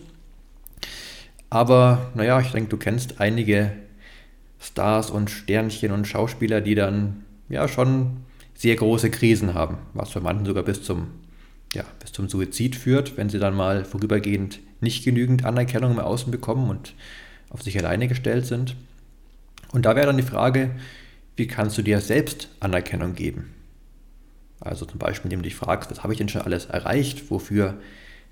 Aber 1.48 2.10
naja, 2.14 2.40
ich 2.40 2.52
denke, 2.52 2.68
du 2.68 2.76
kennst 2.76 3.20
einige 3.20 3.72
Stars 4.60 5.10
und 5.10 5.30
Sternchen 5.30 5.90
und 5.92 6.06
Schauspieler, 6.06 6.60
die 6.60 6.74
dann 6.74 7.24
ja 7.48 7.66
schon 7.66 8.18
sehr 8.54 8.76
große 8.76 9.10
Krisen 9.10 9.54
haben, 9.54 9.78
was 9.94 10.10
für 10.10 10.20
manchen 10.20 10.44
sogar 10.44 10.64
bis 10.64 10.82
zum, 10.82 11.08
ja, 11.74 11.84
bis 12.00 12.12
zum 12.12 12.28
Suizid 12.28 12.76
führt, 12.76 13.16
wenn 13.16 13.30
sie 13.30 13.38
dann 13.38 13.54
mal 13.54 13.84
vorübergehend 13.84 14.60
nicht 14.80 15.04
genügend 15.04 15.44
Anerkennung 15.44 15.92
im 15.92 15.98
Außen 16.00 16.30
bekommen 16.30 16.68
und 16.68 16.94
auf 17.48 17.62
sich 17.62 17.78
alleine 17.78 18.08
gestellt 18.08 18.44
sind. 18.44 18.76
Und 19.72 19.86
da 19.86 19.96
wäre 19.96 20.06
dann 20.06 20.16
die 20.16 20.22
Frage, 20.22 20.70
wie 21.36 21.46
kannst 21.46 21.78
du 21.78 21.82
dir 21.82 22.00
selbst 22.00 22.48
Anerkennung 22.60 23.14
geben? 23.14 23.55
Also 24.60 24.86
zum 24.86 24.98
Beispiel, 24.98 25.26
indem 25.26 25.40
du 25.40 25.48
dich 25.48 25.56
fragst, 25.56 25.90
was 25.90 26.02
habe 26.02 26.12
ich 26.12 26.18
denn 26.18 26.28
schon 26.28 26.42
alles 26.42 26.66
erreicht? 26.66 27.30
Wofür 27.30 27.78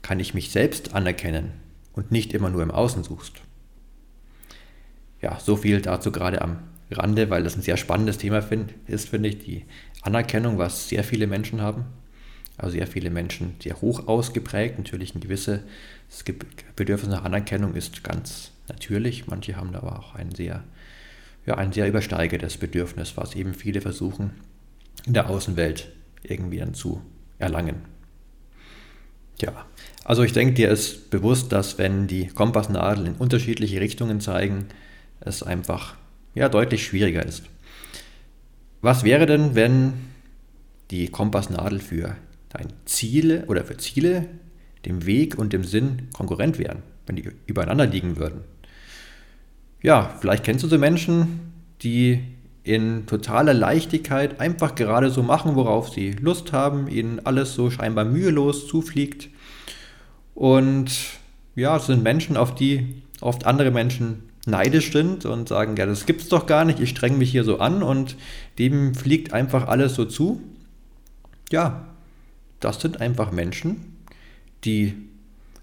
kann 0.03 0.21
ich 0.21 0.35
mich 0.35 0.51
selbst 0.51 0.95
anerkennen 0.95 1.53
und 1.93 2.11
nicht 2.11 2.33
immer 2.33 2.51
nur 2.51 2.63
im 2.63 2.71
Außen 2.71 3.05
suchst? 3.05 3.35
Ja, 5.21 5.39
so 5.41 5.57
viel 5.57 5.81
dazu 5.81 6.13
gerade 6.13 6.43
am 6.43 6.59
Rande, 6.91 7.31
weil 7.31 7.43
das 7.43 7.57
ein 7.57 7.63
sehr 7.63 7.77
spannendes 7.77 8.19
Thema 8.19 8.43
find, 8.43 8.75
ist, 8.87 9.09
finde 9.09 9.31
ich, 9.31 9.39
die 9.39 9.65
Anerkennung, 10.03 10.59
was 10.59 10.89
sehr 10.89 11.05
viele 11.05 11.27
Menschen 11.27 11.61
haben. 11.61 11.87
Also 12.57 12.77
sehr 12.77 12.87
viele 12.87 13.11
Menschen 13.11 13.57
sehr 13.61 13.81
hoch 13.81 14.07
ausgeprägt. 14.07 14.79
Natürlich 14.79 15.15
ein 15.15 15.21
gewisses 15.21 15.61
Bedürfnis 16.77 17.11
nach 17.11 17.25
Anerkennung 17.25 17.75
ist 17.75 18.05
ganz 18.05 18.53
natürlich. 18.69 19.27
Manche 19.27 19.57
haben 19.57 19.75
aber 19.75 19.99
auch 19.99 20.15
ein 20.15 20.33
sehr, 20.33 20.63
ja, 21.47 21.55
ein 21.57 21.73
sehr 21.73 21.89
übersteigertes 21.89 22.59
Bedürfnis, 22.59 23.17
was 23.17 23.35
eben 23.35 23.55
viele 23.55 23.81
versuchen 23.81 24.31
in 25.05 25.15
der 25.15 25.29
Außenwelt 25.29 25.91
irgendwie 26.25 26.59
dann 26.59 26.75
zu 26.75 27.01
erlangen. 27.39 27.77
Ja, 29.41 29.67
also 30.05 30.23
ich 30.23 30.33
denke, 30.33 30.55
dir 30.55 30.71
ist 30.71 31.11
bewusst, 31.11 31.53
dass 31.53 31.79
wenn 31.79 32.07
die 32.07 32.29
Kompassnadeln 32.29 33.07
in 33.07 33.15
unterschiedliche 33.15 33.81
Richtungen 33.81 34.21
zeigen, 34.21 34.67
es 35.21 35.43
einfach 35.43 35.97
ja, 36.35 36.49
deutlich 36.49 36.85
schwieriger 36.85 37.25
ist. 37.25 37.45
Was 38.81 39.05
wäre 39.05 39.27
denn, 39.27 39.55
wenn 39.55 39.95
die 40.91 41.09
Kompassnadel 41.09 41.81
für 41.81 42.17
dein 42.51 42.69
Ziele 42.85 43.47
oder 43.47 43.65
für 43.65 43.77
Ziele 43.77 44.29
dem 44.85 45.07
Weg 45.07 45.39
und 45.39 45.53
dem 45.53 45.65
Sinn 45.65 46.09
konkurrent 46.13 46.59
wären, 46.59 46.83
wenn 47.07 47.17
die 47.17 47.31
übereinander 47.47 47.87
liegen 47.87 48.17
würden? 48.19 48.43
Ja, 49.83 50.17
vielleicht 50.21 50.45
kennst 50.45 50.65
du 50.65 50.69
so 50.69 50.79
Menschen, 50.79 51.53
die 51.83 52.23
in 52.65 53.07
totaler 53.07 53.55
Leichtigkeit 53.55 54.41
einfach 54.41 54.75
gerade 54.75 55.11
so 55.11 55.23
machen, 55.23 55.55
worauf 55.55 55.91
sie 55.91 56.13
Lust 56.13 56.53
haben, 56.53 56.89
ihnen 56.89 57.21
alles 57.25 57.55
so 57.55 57.71
scheinbar 57.71 58.07
mühelos 58.07 58.67
zufliegt. 58.67 59.29
Und 60.35 60.91
ja, 61.55 61.77
es 61.77 61.87
sind 61.87 62.03
Menschen, 62.03 62.37
auf 62.37 62.55
die 62.55 63.03
oft 63.21 63.47
andere 63.47 63.71
Menschen 63.71 64.25
neidisch 64.47 64.93
sind 64.93 65.25
und 65.27 65.49
sagen, 65.49 65.77
ja, 65.77 65.87
das 65.87 66.07
gibt's 66.07 66.29
doch 66.29 66.47
gar 66.47 66.65
nicht, 66.65 66.81
ich 66.81 66.91
streng 66.91 67.19
mich 67.19 67.31
hier 67.31 67.45
so 67.45 67.59
an 67.59 67.83
und 67.83 68.17
dem 68.59 68.95
fliegt 68.95 69.33
einfach 69.33 69.69
alles 69.69 69.95
so 69.95 70.05
zu. 70.05 70.41
Ja, 71.51 71.87
das 72.61 72.81
sind 72.81 73.01
einfach 73.01 73.31
Menschen, 73.31 73.97
die 74.65 74.95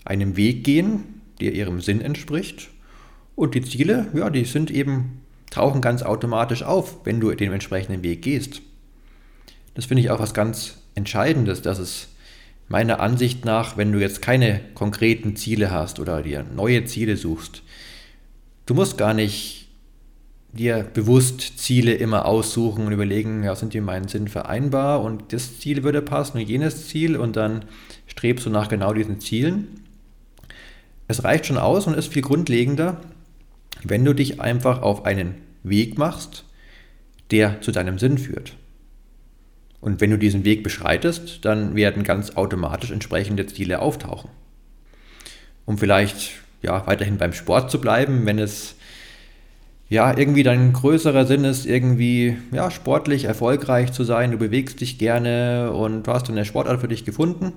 einem 0.05 0.37
Weg 0.37 0.63
gehen, 0.63 1.21
der 1.39 1.53
ihrem 1.53 1.81
Sinn 1.81 2.01
entspricht. 2.01 2.69
Und 3.35 3.55
die 3.55 3.63
Ziele, 3.63 4.07
ja, 4.13 4.29
die 4.29 4.45
sind 4.45 4.69
eben, 4.69 5.21
tauchen 5.51 5.81
ganz 5.81 6.01
automatisch 6.01 6.63
auf, 6.63 7.05
wenn 7.05 7.19
du 7.19 7.31
den 7.31 7.53
entsprechenden 7.53 8.01
Weg 8.01 8.23
gehst. 8.23 8.61
Das 9.75 9.85
finde 9.85 10.01
ich 10.01 10.09
auch 10.09 10.19
was 10.19 10.33
ganz 10.33 10.79
Entscheidendes, 10.95 11.61
dass 11.61 11.77
es 11.77 12.07
meiner 12.67 12.99
Ansicht 12.99 13.45
nach, 13.45 13.77
wenn 13.77 13.91
du 13.91 13.99
jetzt 13.99 14.23
keine 14.23 14.61
konkreten 14.73 15.35
Ziele 15.35 15.69
hast 15.69 15.99
oder 15.99 16.23
dir 16.23 16.43
neue 16.43 16.85
Ziele 16.85 17.15
suchst, 17.17 17.61
Du 18.71 18.75
musst 18.75 18.97
gar 18.97 19.13
nicht 19.13 19.67
dir 20.53 20.83
bewusst 20.93 21.59
Ziele 21.59 21.93
immer 21.93 22.25
aussuchen 22.25 22.85
und 22.85 22.93
überlegen, 22.93 23.43
ja, 23.43 23.53
sind 23.53 23.73
die 23.73 23.81
meinen 23.81 24.07
Sinn 24.07 24.29
vereinbar 24.29 25.01
und 25.01 25.33
das 25.33 25.59
Ziel 25.59 25.83
würde 25.83 26.01
passen 26.01 26.37
und 26.37 26.47
jenes 26.47 26.87
Ziel 26.87 27.17
und 27.17 27.35
dann 27.35 27.65
strebst 28.07 28.45
du 28.45 28.49
nach 28.49 28.69
genau 28.69 28.93
diesen 28.93 29.19
Zielen. 29.19 29.83
Es 31.09 31.23
reicht 31.25 31.47
schon 31.47 31.57
aus 31.57 31.87
und 31.87 31.95
ist 31.95 32.13
viel 32.13 32.21
grundlegender, 32.21 33.01
wenn 33.89 34.05
du 34.05 34.13
dich 34.13 34.41
einfach 34.41 34.81
auf 34.81 35.05
einen 35.05 35.35
Weg 35.63 35.97
machst, 35.97 36.45
der 37.31 37.61
zu 37.61 37.71
deinem 37.71 37.99
Sinn 37.99 38.17
führt. 38.17 38.55
Und 39.79 39.99
wenn 39.99 40.11
du 40.11 40.17
diesen 40.17 40.45
Weg 40.45 40.63
beschreitest, 40.63 41.43
dann 41.43 41.75
werden 41.75 42.03
ganz 42.03 42.31
automatisch 42.35 42.91
entsprechende 42.91 43.47
Ziele 43.47 43.79
auftauchen. 43.79 44.29
Um 45.65 45.77
vielleicht 45.77 46.31
ja, 46.61 46.85
weiterhin 46.85 47.17
beim 47.17 47.33
Sport 47.33 47.71
zu 47.71 47.81
bleiben, 47.81 48.25
wenn 48.25 48.37
es 48.37 48.75
ja 49.89 50.15
irgendwie 50.15 50.43
dein 50.43 50.71
größerer 50.73 51.25
Sinn 51.25 51.43
ist, 51.43 51.65
irgendwie 51.65 52.37
ja, 52.51 52.69
sportlich 52.69 53.25
erfolgreich 53.25 53.91
zu 53.91 54.03
sein, 54.03 54.31
du 54.31 54.37
bewegst 54.37 54.79
dich 54.79 54.97
gerne 54.97 55.71
und 55.71 56.03
du 56.03 56.11
hast 56.11 56.29
eine 56.29 56.45
Sportart 56.45 56.79
für 56.79 56.87
dich 56.87 57.03
gefunden, 57.03 57.51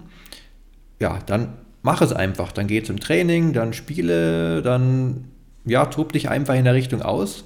ja, 1.01 1.19
dann 1.27 1.53
mach 1.83 2.01
es 2.01 2.13
einfach. 2.13 2.51
Dann 2.53 2.67
geh 2.67 2.83
zum 2.83 2.99
Training, 2.99 3.53
dann 3.53 3.73
spiele, 3.73 4.63
dann 4.63 5.27
ja, 5.65 5.87
tob 5.87 6.13
dich 6.13 6.29
einfach 6.29 6.55
in 6.55 6.65
der 6.65 6.75
Richtung 6.75 7.03
aus 7.03 7.45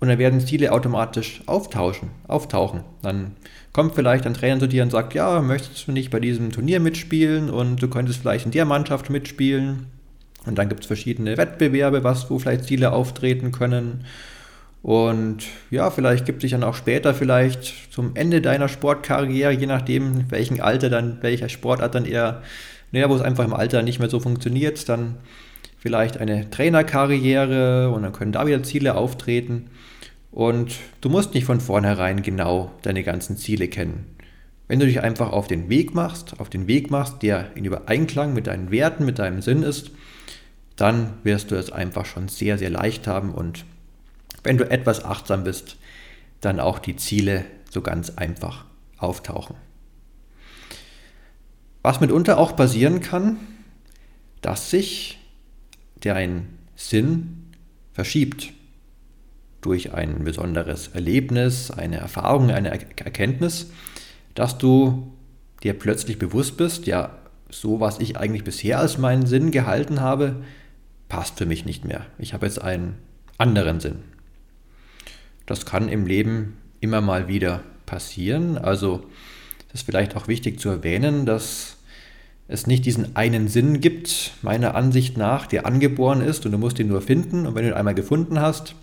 und 0.00 0.08
dann 0.08 0.18
werden 0.18 0.40
Ziele 0.40 0.72
automatisch 0.72 1.42
auftauschen, 1.46 2.10
auftauchen. 2.26 2.82
Dann 3.02 3.32
kommt 3.72 3.94
vielleicht 3.94 4.26
ein 4.26 4.34
Trainer 4.34 4.60
zu 4.60 4.66
dir 4.66 4.82
und 4.82 4.90
sagt, 4.90 5.14
ja, 5.14 5.40
möchtest 5.40 5.86
du 5.86 5.92
nicht 5.92 6.10
bei 6.10 6.20
diesem 6.20 6.50
Turnier 6.50 6.80
mitspielen 6.80 7.50
und 7.50 7.82
du 7.82 7.88
könntest 7.88 8.20
vielleicht 8.20 8.46
in 8.46 8.52
der 8.52 8.64
Mannschaft 8.64 9.10
mitspielen 9.10 9.86
und 10.44 10.58
dann 10.58 10.68
gibt 10.68 10.80
es 10.80 10.86
verschiedene 10.86 11.36
Wettbewerbe, 11.36 12.04
was, 12.04 12.30
wo 12.30 12.38
vielleicht 12.38 12.64
Ziele 12.64 12.92
auftreten 12.92 13.52
können. 13.52 14.04
Und 14.82 15.44
ja, 15.70 15.90
vielleicht 15.90 16.26
gibt 16.26 16.42
sich 16.42 16.50
dann 16.50 16.64
auch 16.64 16.74
später 16.74 17.14
vielleicht 17.14 17.92
zum 17.92 18.16
Ende 18.16 18.40
deiner 18.40 18.68
Sportkarriere, 18.68 19.52
je 19.52 19.66
nachdem, 19.66 20.30
welchen 20.30 20.60
Alter 20.60 20.90
dann, 20.90 21.18
welcher 21.20 21.48
Sportart 21.48 21.94
dann 21.94 22.04
eher, 22.04 22.42
naja, 22.90 23.08
wo 23.08 23.14
es 23.14 23.22
einfach 23.22 23.44
im 23.44 23.54
Alter 23.54 23.82
nicht 23.82 24.00
mehr 24.00 24.10
so 24.10 24.18
funktioniert, 24.18 24.88
dann 24.88 25.18
vielleicht 25.82 26.18
eine 26.18 26.48
Trainerkarriere 26.48 27.90
und 27.90 28.04
dann 28.04 28.12
können 28.12 28.30
da 28.30 28.46
wieder 28.46 28.62
Ziele 28.62 28.94
auftreten. 28.94 29.68
Und 30.30 30.76
du 31.00 31.08
musst 31.08 31.34
nicht 31.34 31.44
von 31.44 31.60
vornherein 31.60 32.22
genau 32.22 32.70
deine 32.82 33.02
ganzen 33.02 33.36
Ziele 33.36 33.66
kennen. 33.66 34.06
Wenn 34.68 34.78
du 34.78 34.86
dich 34.86 35.00
einfach 35.00 35.32
auf 35.32 35.48
den 35.48 35.68
Weg 35.68 35.92
machst, 35.92 36.38
auf 36.38 36.48
den 36.48 36.68
Weg 36.68 36.92
machst, 36.92 37.22
der 37.22 37.56
in 37.56 37.64
Übereinklang 37.64 38.32
mit 38.32 38.46
deinen 38.46 38.70
Werten, 38.70 39.04
mit 39.04 39.18
deinem 39.18 39.42
Sinn 39.42 39.64
ist, 39.64 39.90
dann 40.76 41.14
wirst 41.24 41.50
du 41.50 41.56
es 41.56 41.72
einfach 41.72 42.06
schon 42.06 42.28
sehr, 42.28 42.58
sehr 42.58 42.70
leicht 42.70 43.08
haben 43.08 43.34
und 43.34 43.64
wenn 44.44 44.58
du 44.58 44.70
etwas 44.70 45.04
achtsam 45.04 45.42
bist, 45.42 45.78
dann 46.40 46.60
auch 46.60 46.78
die 46.78 46.94
Ziele 46.94 47.44
so 47.70 47.82
ganz 47.82 48.10
einfach 48.10 48.66
auftauchen. 48.98 49.56
Was 51.82 52.00
mitunter 52.00 52.38
auch 52.38 52.54
passieren 52.54 53.00
kann, 53.00 53.38
dass 54.42 54.70
sich 54.70 55.18
dein 56.04 56.48
Sinn 56.76 57.52
verschiebt 57.92 58.52
durch 59.60 59.94
ein 59.94 60.24
besonderes 60.24 60.88
Erlebnis, 60.88 61.70
eine 61.70 61.98
Erfahrung, 61.98 62.50
eine 62.50 62.70
Erkenntnis, 62.70 63.70
dass 64.34 64.58
du 64.58 65.12
dir 65.62 65.74
plötzlich 65.74 66.18
bewusst 66.18 66.56
bist, 66.56 66.86
ja, 66.86 67.18
so 67.48 67.80
was 67.80 68.00
ich 68.00 68.16
eigentlich 68.16 68.44
bisher 68.44 68.80
als 68.80 68.98
meinen 68.98 69.26
Sinn 69.26 69.50
gehalten 69.50 70.00
habe, 70.00 70.42
passt 71.08 71.38
für 71.38 71.46
mich 71.46 71.64
nicht 71.64 71.84
mehr. 71.84 72.06
Ich 72.18 72.34
habe 72.34 72.46
jetzt 72.46 72.60
einen 72.60 72.96
anderen 73.38 73.80
Sinn. 73.80 73.98
Das 75.46 75.66
kann 75.66 75.88
im 75.88 76.06
Leben 76.06 76.56
immer 76.80 77.00
mal 77.00 77.28
wieder 77.28 77.62
passieren. 77.86 78.56
Also 78.58 79.04
das 79.68 79.80
ist 79.80 79.86
vielleicht 79.86 80.16
auch 80.16 80.28
wichtig 80.28 80.58
zu 80.58 80.70
erwähnen, 80.70 81.26
dass 81.26 81.76
es 82.52 82.66
nicht 82.66 82.84
diesen 82.84 83.16
einen 83.16 83.48
Sinn 83.48 83.80
gibt, 83.80 84.32
meiner 84.42 84.74
Ansicht 84.74 85.16
nach, 85.16 85.46
der 85.46 85.66
angeboren 85.66 86.20
ist 86.20 86.44
und 86.44 86.52
du 86.52 86.58
musst 86.58 86.78
ihn 86.78 86.88
nur 86.88 87.00
finden. 87.00 87.46
Und 87.46 87.54
wenn 87.54 87.64
du 87.64 87.70
ihn 87.70 87.76
einmal 87.76 87.94
gefunden 87.94 88.40
hast, 88.40 88.74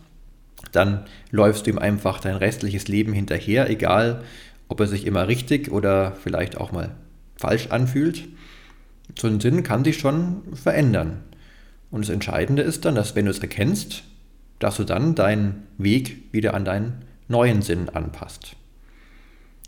dann 0.72 1.06
läufst 1.32 1.66
du 1.66 1.72
ihm 1.72 1.78
einfach 1.78 2.20
dein 2.20 2.36
restliches 2.36 2.88
Leben 2.88 3.14
hinterher, 3.14 3.70
egal 3.70 4.24
ob 4.68 4.80
er 4.80 4.88
sich 4.88 5.06
immer 5.06 5.28
richtig 5.28 5.72
oder 5.72 6.14
vielleicht 6.14 6.58
auch 6.58 6.72
mal 6.72 6.96
falsch 7.36 7.68
anfühlt. 7.68 8.28
So 9.18 9.28
ein 9.28 9.40
Sinn 9.40 9.64
kann 9.64 9.84
sich 9.84 9.98
schon 9.98 10.42
verändern. 10.54 11.22
Und 11.92 12.06
das 12.06 12.10
Entscheidende 12.10 12.62
ist 12.62 12.86
dann, 12.86 12.96
dass 12.96 13.16
wenn 13.16 13.26
du 13.26 13.32
es 13.32 13.40
erkennst, 13.40 14.04
dass 14.60 14.78
du 14.78 14.84
dann 14.84 15.16
deinen 15.16 15.68
Weg 15.78 16.34
wieder 16.34 16.54
an 16.54 16.66
deinen 16.66 17.06
neuen 17.28 17.62
Sinn 17.62 17.90
anpasst. 17.90 18.56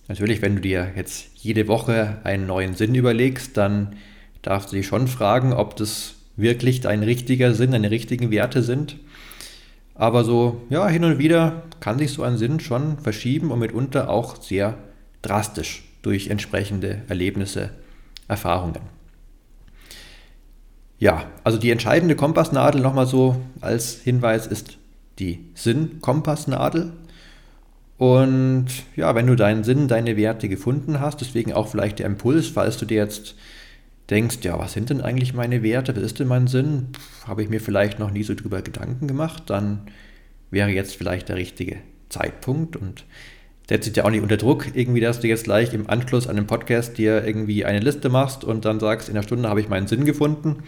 Natürlich, 0.08 0.42
wenn 0.42 0.56
du 0.56 0.62
dir 0.62 0.92
jetzt 0.96 1.30
jede 1.36 1.68
Woche 1.68 2.18
einen 2.24 2.48
neuen 2.48 2.76
Sinn 2.76 2.96
überlegst, 2.96 3.56
dann 3.58 3.96
darfst 4.42 4.72
du 4.72 4.76
dich 4.76 4.88
schon 4.88 5.08
fragen, 5.08 5.54
ob 5.54 5.76
das 5.76 6.16
wirklich 6.36 6.82
dein 6.82 7.04
richtiger 7.04 7.54
Sinn, 7.54 7.72
deine 7.72 7.92
richtigen 7.92 8.32
Werte 8.32 8.64
sind. 8.64 8.98
Aber 9.96 10.24
so, 10.24 10.62
ja, 10.70 10.88
hin 10.88 11.04
und 11.04 11.20
wieder 11.20 11.64
kann 11.80 12.00
sich 12.00 12.12
so 12.12 12.24
ein 12.24 12.38
Sinn 12.38 12.60
schon 12.60 12.98
verschieben 13.00 13.52
und 13.52 13.60
mitunter 13.60 14.10
auch 14.10 14.42
sehr 14.42 14.78
drastisch 15.22 15.84
durch 16.02 16.30
entsprechende 16.30 17.04
Erlebnisse, 17.08 17.70
Erfahrungen. 18.28 18.82
Ja, 20.98 21.26
also 21.44 21.58
die 21.58 21.72
entscheidende 21.72 22.16
Kompassnadel 22.16 22.82
nochmal 22.82 23.08
so 23.08 23.42
als 23.60 23.96
Hinweis 23.96 24.48
ist 24.48 24.78
die 25.20 25.46
Sinn-Kompassnadel. 25.56 26.94
Und 28.02 28.66
ja, 28.96 29.14
wenn 29.14 29.28
du 29.28 29.36
deinen 29.36 29.64
Sinn, 29.64 29.88
deine 29.88 30.18
Werte 30.18 30.50
gefunden 30.50 31.00
hast, 31.00 31.22
deswegen 31.22 31.54
auch 31.54 31.68
vielleicht 31.68 32.00
der 32.00 32.08
Impuls, 32.08 32.48
falls 32.48 32.78
du 32.78 32.86
dir 32.88 32.98
jetzt 32.98 33.36
denkst, 34.10 34.40
ja, 34.42 34.58
was 34.58 34.74
sind 34.74 34.90
denn 34.90 35.02
eigentlich 35.02 35.36
meine 35.36 35.62
Werte, 35.62 35.96
was 35.96 36.02
ist 36.02 36.20
denn 36.20 36.28
mein 36.28 36.48
Sinn, 36.48 36.88
habe 37.28 37.44
ich 37.44 37.50
mir 37.50 37.62
vielleicht 37.62 38.00
noch 38.00 38.10
nie 38.10 38.24
so 38.24 38.34
drüber 38.34 38.64
Gedanken 38.64 39.08
gemacht, 39.08 39.44
dann 39.52 39.82
wäre 40.50 40.72
jetzt 40.72 40.96
vielleicht 40.96 41.30
der 41.30 41.36
richtige 41.36 41.78
Zeitpunkt 42.10 42.76
und 42.76 43.06
setze 43.70 43.92
dich 43.92 43.98
ja 43.98 44.06
auch 44.06 44.10
nicht 44.10 44.24
unter 44.24 44.38
Druck, 44.38 44.66
irgendwie, 44.74 45.00
dass 45.00 45.20
du 45.20 45.28
jetzt 45.28 45.44
gleich 45.44 45.72
im 45.76 45.88
Anschluss 45.88 46.26
an 46.26 46.38
den 46.38 46.48
Podcast 46.48 46.98
dir 46.98 47.24
irgendwie 47.24 47.66
eine 47.66 47.82
Liste 47.82 48.10
machst 48.10 48.44
und 48.44 48.66
dann 48.66 48.80
sagst, 48.80 49.10
in 49.10 49.16
einer 49.16 49.22
Stunde 49.22 49.48
habe 49.48 49.62
ich 49.62 49.70
meinen 49.70 49.86
Sinn 49.86 50.06
gefunden. 50.06 50.64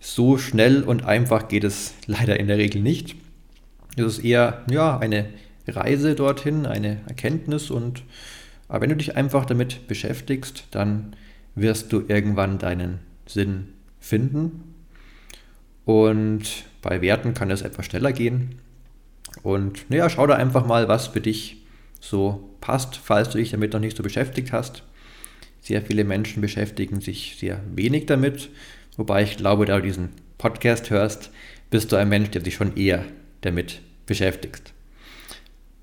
So 0.00 0.38
schnell 0.38 0.82
und 0.82 1.04
einfach 1.04 1.48
geht 1.48 1.64
es 1.64 1.92
leider 2.06 2.40
in 2.40 2.46
der 2.46 2.56
Regel 2.56 2.80
nicht. 2.80 3.16
Es 3.98 4.06
ist 4.06 4.24
eher 4.24 4.64
ja, 4.70 4.96
eine 4.96 5.26
Reise 5.66 6.14
dorthin, 6.14 6.66
eine 6.66 7.00
Erkenntnis 7.06 7.70
und 7.70 8.02
aber 8.68 8.82
wenn 8.82 8.90
du 8.90 8.96
dich 8.96 9.16
einfach 9.16 9.44
damit 9.44 9.86
beschäftigst, 9.88 10.64
dann 10.70 11.14
wirst 11.54 11.92
du 11.92 12.04
irgendwann 12.08 12.58
deinen 12.58 13.00
Sinn 13.26 13.68
finden. 14.00 14.74
Und 15.84 16.64
bei 16.82 17.00
Werten 17.00 17.34
kann 17.34 17.50
es 17.50 17.62
etwas 17.62 17.86
schneller 17.86 18.12
gehen. 18.12 18.56
Und 19.42 19.88
naja, 19.90 20.08
schau 20.08 20.26
da 20.26 20.36
einfach 20.36 20.66
mal, 20.66 20.88
was 20.88 21.08
für 21.08 21.20
dich 21.20 21.62
so 22.00 22.50
passt, 22.60 22.96
falls 22.96 23.30
du 23.30 23.38
dich 23.38 23.50
damit 23.50 23.72
noch 23.72 23.80
nicht 23.80 23.96
so 23.96 24.02
beschäftigt 24.02 24.52
hast. 24.52 24.82
Sehr 25.60 25.82
viele 25.82 26.04
Menschen 26.04 26.40
beschäftigen 26.40 27.00
sich 27.00 27.36
sehr 27.38 27.60
wenig 27.74 28.06
damit, 28.06 28.50
wobei 28.96 29.22
ich 29.22 29.36
glaube, 29.36 29.64
da 29.64 29.76
du 29.76 29.82
diesen 29.82 30.10
Podcast 30.36 30.90
hörst, 30.90 31.30
bist 31.70 31.90
du 31.90 31.96
ein 31.96 32.08
Mensch, 32.08 32.30
der 32.30 32.44
sich 32.44 32.54
schon 32.54 32.76
eher 32.76 33.04
damit 33.40 33.80
beschäftigst. 34.06 34.73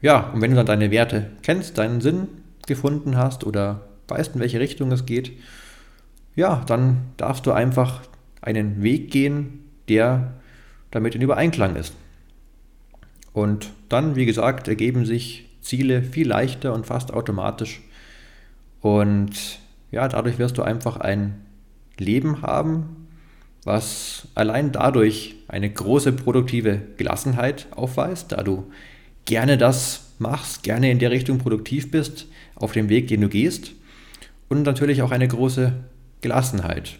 Ja, 0.01 0.31
und 0.31 0.41
wenn 0.41 0.51
du 0.51 0.57
dann 0.57 0.65
deine 0.65 0.91
Werte 0.91 1.31
kennst, 1.43 1.77
deinen 1.77 2.01
Sinn 2.01 2.27
gefunden 2.67 3.17
hast 3.17 3.45
oder 3.45 3.87
weißt, 4.07 4.35
in 4.35 4.41
welche 4.41 4.59
Richtung 4.59 4.91
es 4.91 5.05
geht, 5.05 5.31
ja, 6.35 6.63
dann 6.65 7.01
darfst 7.17 7.45
du 7.45 7.51
einfach 7.51 8.01
einen 8.41 8.81
Weg 8.81 9.11
gehen, 9.11 9.59
der 9.87 10.33
damit 10.89 11.15
in 11.15 11.21
Übereinklang 11.21 11.75
ist. 11.75 11.93
Und 13.33 13.71
dann, 13.89 14.15
wie 14.15 14.25
gesagt, 14.25 14.67
ergeben 14.67 15.05
sich 15.05 15.47
Ziele 15.61 16.01
viel 16.03 16.27
leichter 16.27 16.73
und 16.73 16.85
fast 16.85 17.13
automatisch. 17.13 17.81
Und 18.81 19.59
ja, 19.91 20.07
dadurch 20.07 20.39
wirst 20.39 20.57
du 20.57 20.63
einfach 20.63 20.97
ein 20.97 21.45
Leben 21.97 22.41
haben, 22.41 23.07
was 23.63 24.27
allein 24.33 24.71
dadurch 24.71 25.35
eine 25.47 25.69
große 25.69 26.13
produktive 26.13 26.81
Gelassenheit 26.97 27.67
aufweist, 27.71 28.31
da 28.31 28.43
du 28.43 28.71
gerne 29.25 29.57
das 29.57 30.13
machst, 30.19 30.63
gerne 30.63 30.91
in 30.91 30.99
der 30.99 31.11
Richtung 31.11 31.39
produktiv 31.39 31.91
bist, 31.91 32.27
auf 32.55 32.71
dem 32.73 32.89
Weg, 32.89 33.07
den 33.07 33.21
du 33.21 33.29
gehst. 33.29 33.71
Und 34.49 34.63
natürlich 34.63 35.01
auch 35.01 35.11
eine 35.11 35.27
große 35.27 35.73
Gelassenheit, 36.21 36.99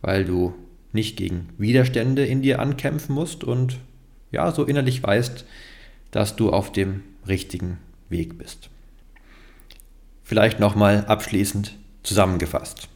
weil 0.00 0.24
du 0.24 0.54
nicht 0.92 1.16
gegen 1.16 1.48
Widerstände 1.58 2.24
in 2.24 2.42
dir 2.42 2.60
ankämpfen 2.60 3.14
musst 3.14 3.44
und 3.44 3.78
ja, 4.32 4.50
so 4.52 4.64
innerlich 4.64 5.02
weißt, 5.02 5.44
dass 6.10 6.36
du 6.36 6.50
auf 6.50 6.72
dem 6.72 7.02
richtigen 7.28 7.78
Weg 8.08 8.38
bist. 8.38 8.70
Vielleicht 10.22 10.58
nochmal 10.58 11.04
abschließend 11.06 11.76
zusammengefasst. 12.02 12.88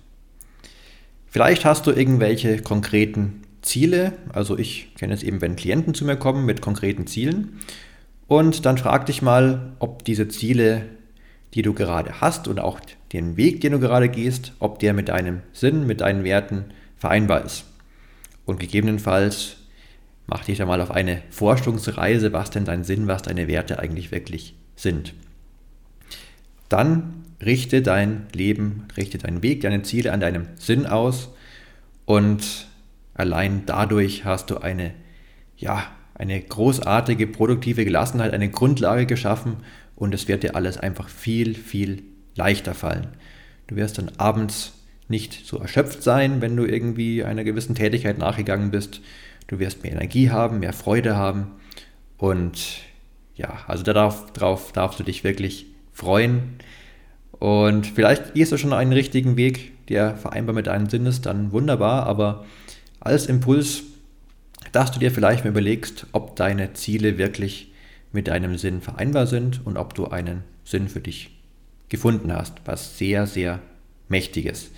Vielleicht 1.26 1.64
hast 1.64 1.86
du 1.86 1.92
irgendwelche 1.92 2.60
konkreten 2.62 3.42
Ziele, 3.62 4.14
also 4.32 4.58
ich 4.58 4.94
kenne 4.96 5.14
es 5.14 5.22
eben, 5.22 5.40
wenn 5.40 5.54
Klienten 5.54 5.94
zu 5.94 6.04
mir 6.04 6.16
kommen 6.16 6.46
mit 6.46 6.60
konkreten 6.60 7.06
Zielen 7.06 7.60
und 8.30 8.64
dann 8.64 8.78
frag 8.78 9.06
dich 9.06 9.22
mal, 9.22 9.72
ob 9.80 10.04
diese 10.04 10.28
Ziele, 10.28 10.86
die 11.52 11.62
du 11.62 11.74
gerade 11.74 12.20
hast 12.20 12.46
und 12.46 12.60
auch 12.60 12.78
den 13.12 13.36
Weg, 13.36 13.60
den 13.60 13.72
du 13.72 13.80
gerade 13.80 14.08
gehst, 14.08 14.52
ob 14.60 14.78
der 14.78 14.94
mit 14.94 15.08
deinem 15.08 15.40
Sinn, 15.52 15.84
mit 15.84 16.00
deinen 16.00 16.22
Werten 16.22 16.66
vereinbar 16.96 17.44
ist. 17.44 17.64
Und 18.46 18.60
gegebenenfalls 18.60 19.56
mach 20.28 20.44
dich 20.44 20.58
da 20.58 20.66
mal 20.66 20.80
auf 20.80 20.92
eine 20.92 21.22
Forschungsreise, 21.30 22.32
was 22.32 22.50
denn 22.50 22.64
dein 22.64 22.84
Sinn, 22.84 23.08
was 23.08 23.22
deine 23.22 23.48
Werte 23.48 23.80
eigentlich 23.80 24.12
wirklich 24.12 24.54
sind. 24.76 25.12
Dann 26.68 27.24
richte 27.44 27.82
dein 27.82 28.28
Leben, 28.32 28.86
richte 28.96 29.18
deinen 29.18 29.42
Weg, 29.42 29.62
deine 29.62 29.82
Ziele 29.82 30.12
an 30.12 30.20
deinem 30.20 30.46
Sinn 30.54 30.86
aus 30.86 31.30
und 32.04 32.68
allein 33.12 33.64
dadurch 33.66 34.24
hast 34.24 34.50
du 34.50 34.58
eine, 34.58 34.94
ja, 35.56 35.90
eine 36.20 36.38
großartige, 36.38 37.26
produktive 37.26 37.86
Gelassenheit, 37.86 38.34
eine 38.34 38.50
Grundlage 38.50 39.06
geschaffen 39.06 39.56
und 39.96 40.12
es 40.12 40.28
wird 40.28 40.42
dir 40.42 40.54
alles 40.54 40.76
einfach 40.76 41.08
viel, 41.08 41.54
viel 41.54 42.02
leichter 42.34 42.74
fallen. 42.74 43.06
Du 43.68 43.76
wirst 43.76 43.96
dann 43.96 44.12
abends 44.18 44.74
nicht 45.08 45.46
so 45.46 45.56
erschöpft 45.56 46.02
sein, 46.02 46.42
wenn 46.42 46.56
du 46.56 46.66
irgendwie 46.66 47.24
einer 47.24 47.42
gewissen 47.42 47.74
Tätigkeit 47.74 48.18
nachgegangen 48.18 48.70
bist. 48.70 49.00
Du 49.46 49.58
wirst 49.58 49.82
mehr 49.82 49.92
Energie 49.92 50.30
haben, 50.30 50.58
mehr 50.58 50.74
Freude 50.74 51.16
haben 51.16 51.52
und 52.18 52.82
ja, 53.34 53.60
also 53.66 53.82
darauf, 53.82 54.30
darauf 54.34 54.72
darfst 54.72 55.00
du 55.00 55.04
dich 55.04 55.24
wirklich 55.24 55.66
freuen. 55.90 56.58
Und 57.32 57.86
vielleicht 57.86 58.34
gehst 58.34 58.52
du 58.52 58.58
schon 58.58 58.74
einen 58.74 58.92
richtigen 58.92 59.38
Weg, 59.38 59.72
der 59.88 60.16
vereinbar 60.16 60.54
mit 60.54 60.66
deinem 60.66 60.90
Sinn 60.90 61.06
ist, 61.06 61.24
dann 61.24 61.50
wunderbar, 61.50 62.04
aber 62.04 62.44
als 63.00 63.24
Impuls, 63.24 63.84
dass 64.72 64.92
du 64.92 64.98
dir 64.98 65.10
vielleicht 65.10 65.44
mal 65.44 65.50
überlegst, 65.50 66.06
ob 66.12 66.36
deine 66.36 66.72
Ziele 66.74 67.18
wirklich 67.18 67.72
mit 68.12 68.28
deinem 68.28 68.58
Sinn 68.58 68.80
vereinbar 68.80 69.26
sind 69.26 69.64
und 69.64 69.76
ob 69.76 69.94
du 69.94 70.08
einen 70.08 70.42
Sinn 70.64 70.88
für 70.88 71.00
dich 71.00 71.30
gefunden 71.88 72.32
hast, 72.32 72.54
was 72.64 72.98
sehr, 72.98 73.26
sehr 73.26 73.60
mächtiges. 74.08 74.70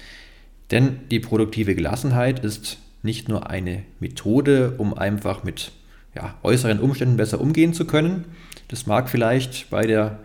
Denn 0.70 1.00
die 1.10 1.20
produktive 1.20 1.74
Gelassenheit 1.74 2.44
ist 2.44 2.78
nicht 3.02 3.28
nur 3.28 3.50
eine 3.50 3.82
Methode, 4.00 4.74
um 4.78 4.94
einfach 4.94 5.44
mit 5.44 5.72
ja, 6.14 6.34
äußeren 6.42 6.80
Umständen 6.80 7.16
besser 7.16 7.40
umgehen 7.40 7.74
zu 7.74 7.86
können. 7.86 8.26
Das 8.68 8.86
mag 8.86 9.10
vielleicht 9.10 9.70
bei 9.70 9.86
der 9.86 10.20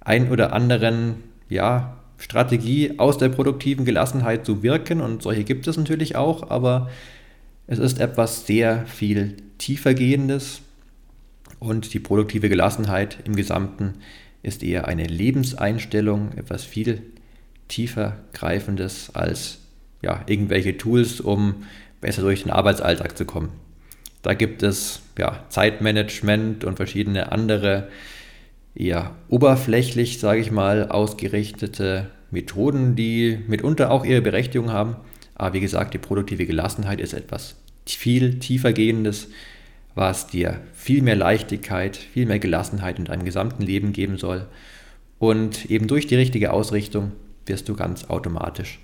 ein 0.00 0.30
oder 0.30 0.52
anderen 0.52 1.16
ja, 1.48 1.96
Strategie 2.18 2.98
aus 2.98 3.18
der 3.18 3.28
produktiven 3.28 3.84
Gelassenheit 3.84 4.44
so 4.44 4.62
wirken 4.62 5.00
und 5.00 5.22
solche 5.22 5.44
gibt 5.44 5.66
es 5.66 5.76
natürlich 5.76 6.16
auch, 6.16 6.50
aber 6.50 6.90
es 7.68 7.78
ist 7.78 8.00
etwas 8.00 8.46
sehr 8.46 8.86
viel 8.86 9.36
tiefergehendes 9.58 10.62
und 11.60 11.94
die 11.94 12.00
produktive 12.00 12.48
Gelassenheit 12.48 13.18
im 13.24 13.36
Gesamten 13.36 13.94
ist 14.42 14.62
eher 14.62 14.88
eine 14.88 15.04
Lebenseinstellung, 15.04 16.32
etwas 16.36 16.64
viel 16.64 17.02
tiefer 17.68 18.16
greifendes 18.32 19.14
als 19.14 19.58
ja, 20.02 20.22
irgendwelche 20.26 20.78
Tools, 20.78 21.20
um 21.20 21.66
besser 22.00 22.22
durch 22.22 22.42
den 22.42 22.52
Arbeitsalltag 22.52 23.18
zu 23.18 23.24
kommen. 23.24 23.50
Da 24.22 24.34
gibt 24.34 24.62
es 24.62 25.02
ja, 25.18 25.44
Zeitmanagement 25.50 26.64
und 26.64 26.76
verschiedene 26.76 27.32
andere 27.32 27.88
eher 28.74 29.14
oberflächlich, 29.28 30.20
sage 30.20 30.40
ich 30.40 30.50
mal, 30.50 30.88
ausgerichtete 30.88 32.10
Methoden, 32.30 32.96
die 32.96 33.38
mitunter 33.46 33.90
auch 33.90 34.04
ihre 34.04 34.22
Berechtigung 34.22 34.70
haben. 34.70 34.96
Aber 35.38 35.54
wie 35.54 35.60
gesagt, 35.60 35.94
die 35.94 35.98
produktive 35.98 36.46
Gelassenheit 36.46 37.00
ist 37.00 37.14
etwas 37.14 37.56
viel 37.86 38.38
tiefer 38.38 38.72
gehendes, 38.72 39.28
was 39.94 40.26
dir 40.26 40.60
viel 40.74 41.02
mehr 41.02 41.16
Leichtigkeit, 41.16 41.96
viel 41.96 42.26
mehr 42.26 42.38
Gelassenheit 42.38 42.98
in 42.98 43.06
deinem 43.06 43.24
gesamten 43.24 43.62
Leben 43.62 43.92
geben 43.92 44.18
soll. 44.18 44.46
Und 45.18 45.70
eben 45.70 45.86
durch 45.86 46.06
die 46.06 46.16
richtige 46.16 46.52
Ausrichtung 46.52 47.12
wirst 47.46 47.68
du 47.68 47.74
ganz 47.74 48.04
automatisch 48.04 48.78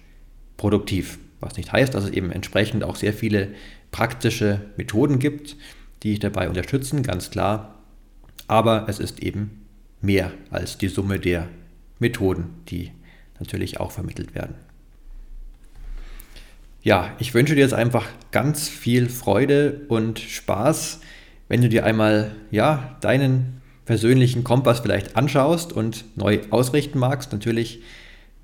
produktiv. 0.56 1.18
Was 1.40 1.56
nicht 1.56 1.72
heißt, 1.72 1.94
dass 1.94 2.04
es 2.04 2.10
eben 2.10 2.32
entsprechend 2.32 2.84
auch 2.84 2.96
sehr 2.96 3.12
viele 3.12 3.48
praktische 3.90 4.62
Methoden 4.76 5.18
gibt, 5.18 5.56
die 6.02 6.10
dich 6.10 6.20
dabei 6.20 6.48
unterstützen, 6.48 7.02
ganz 7.02 7.30
klar. 7.30 7.82
Aber 8.48 8.86
es 8.88 8.98
ist 8.98 9.22
eben 9.22 9.66
mehr 10.00 10.32
als 10.50 10.78
die 10.78 10.88
Summe 10.88 11.18
der 11.18 11.48
Methoden, 11.98 12.46
die 12.68 12.92
natürlich 13.38 13.78
auch 13.78 13.90
vermittelt 13.90 14.34
werden. 14.34 14.54
Ja, 16.84 17.12
ich 17.18 17.34
wünsche 17.34 17.56
dir 17.56 17.62
jetzt 17.62 17.74
einfach 17.74 18.06
ganz 18.30 18.68
viel 18.68 19.08
Freude 19.08 19.80
und 19.88 20.20
Spaß, 20.20 21.00
wenn 21.48 21.62
du 21.62 21.68
dir 21.68 21.84
einmal 21.84 22.30
ja, 22.52 22.96
deinen 23.00 23.60
persönlichen 23.86 24.44
Kompass 24.44 24.80
vielleicht 24.80 25.16
anschaust 25.16 25.72
und 25.72 26.04
neu 26.16 26.38
ausrichten 26.50 26.98
magst. 26.98 27.32
Natürlich 27.32 27.80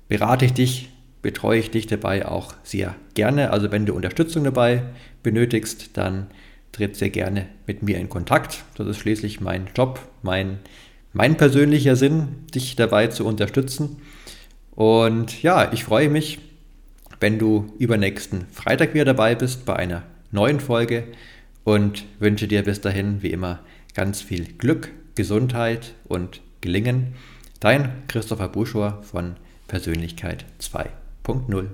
berate 0.09 0.45
ich 0.45 0.53
dich 0.53 0.89
betreue 1.21 1.59
ich 1.59 1.71
dich 1.71 1.87
dabei 1.87 2.25
auch 2.25 2.53
sehr 2.63 2.95
gerne. 3.13 3.51
Also 3.51 3.71
wenn 3.71 3.85
du 3.85 3.93
Unterstützung 3.93 4.43
dabei 4.43 4.83
benötigst, 5.23 5.91
dann 5.97 6.27
tritt 6.71 6.95
sehr 6.95 7.09
gerne 7.09 7.47
mit 7.67 7.83
mir 7.83 7.97
in 7.97 8.09
Kontakt. 8.09 8.63
Das 8.75 8.87
ist 8.87 8.97
schließlich 8.97 9.41
mein 9.41 9.67
Job, 9.75 9.99
mein, 10.23 10.59
mein 11.13 11.37
persönlicher 11.37 11.95
Sinn, 11.95 12.29
dich 12.53 12.75
dabei 12.75 13.07
zu 13.07 13.25
unterstützen. 13.25 13.97
Und 14.71 15.43
ja, 15.43 15.71
ich 15.73 15.83
freue 15.83 16.09
mich, 16.09 16.39
wenn 17.21 17.39
du 17.39 17.71
übernächsten 17.77 18.47
Freitag 18.51 18.93
wieder 18.93 19.05
dabei 19.05 19.35
bist 19.35 19.63
bei 19.63 19.75
einer 19.75 20.03
neuen 20.31 20.59
Folge 20.59 21.05
und 21.63 22.03
wünsche 22.19 22.47
dir 22.47 22.63
bis 22.63 22.81
dahin 22.81 23.21
wie 23.21 23.31
immer 23.31 23.59
ganz 23.93 24.21
viel 24.21 24.45
Glück, 24.45 24.89
Gesundheit 25.15 25.93
und 26.05 26.41
Gelingen. 26.61 27.13
Dein 27.59 28.03
Christopher 28.07 28.49
Buschor 28.49 29.03
von 29.03 29.35
Persönlichkeit 29.67 30.45
2.0. 30.59 31.67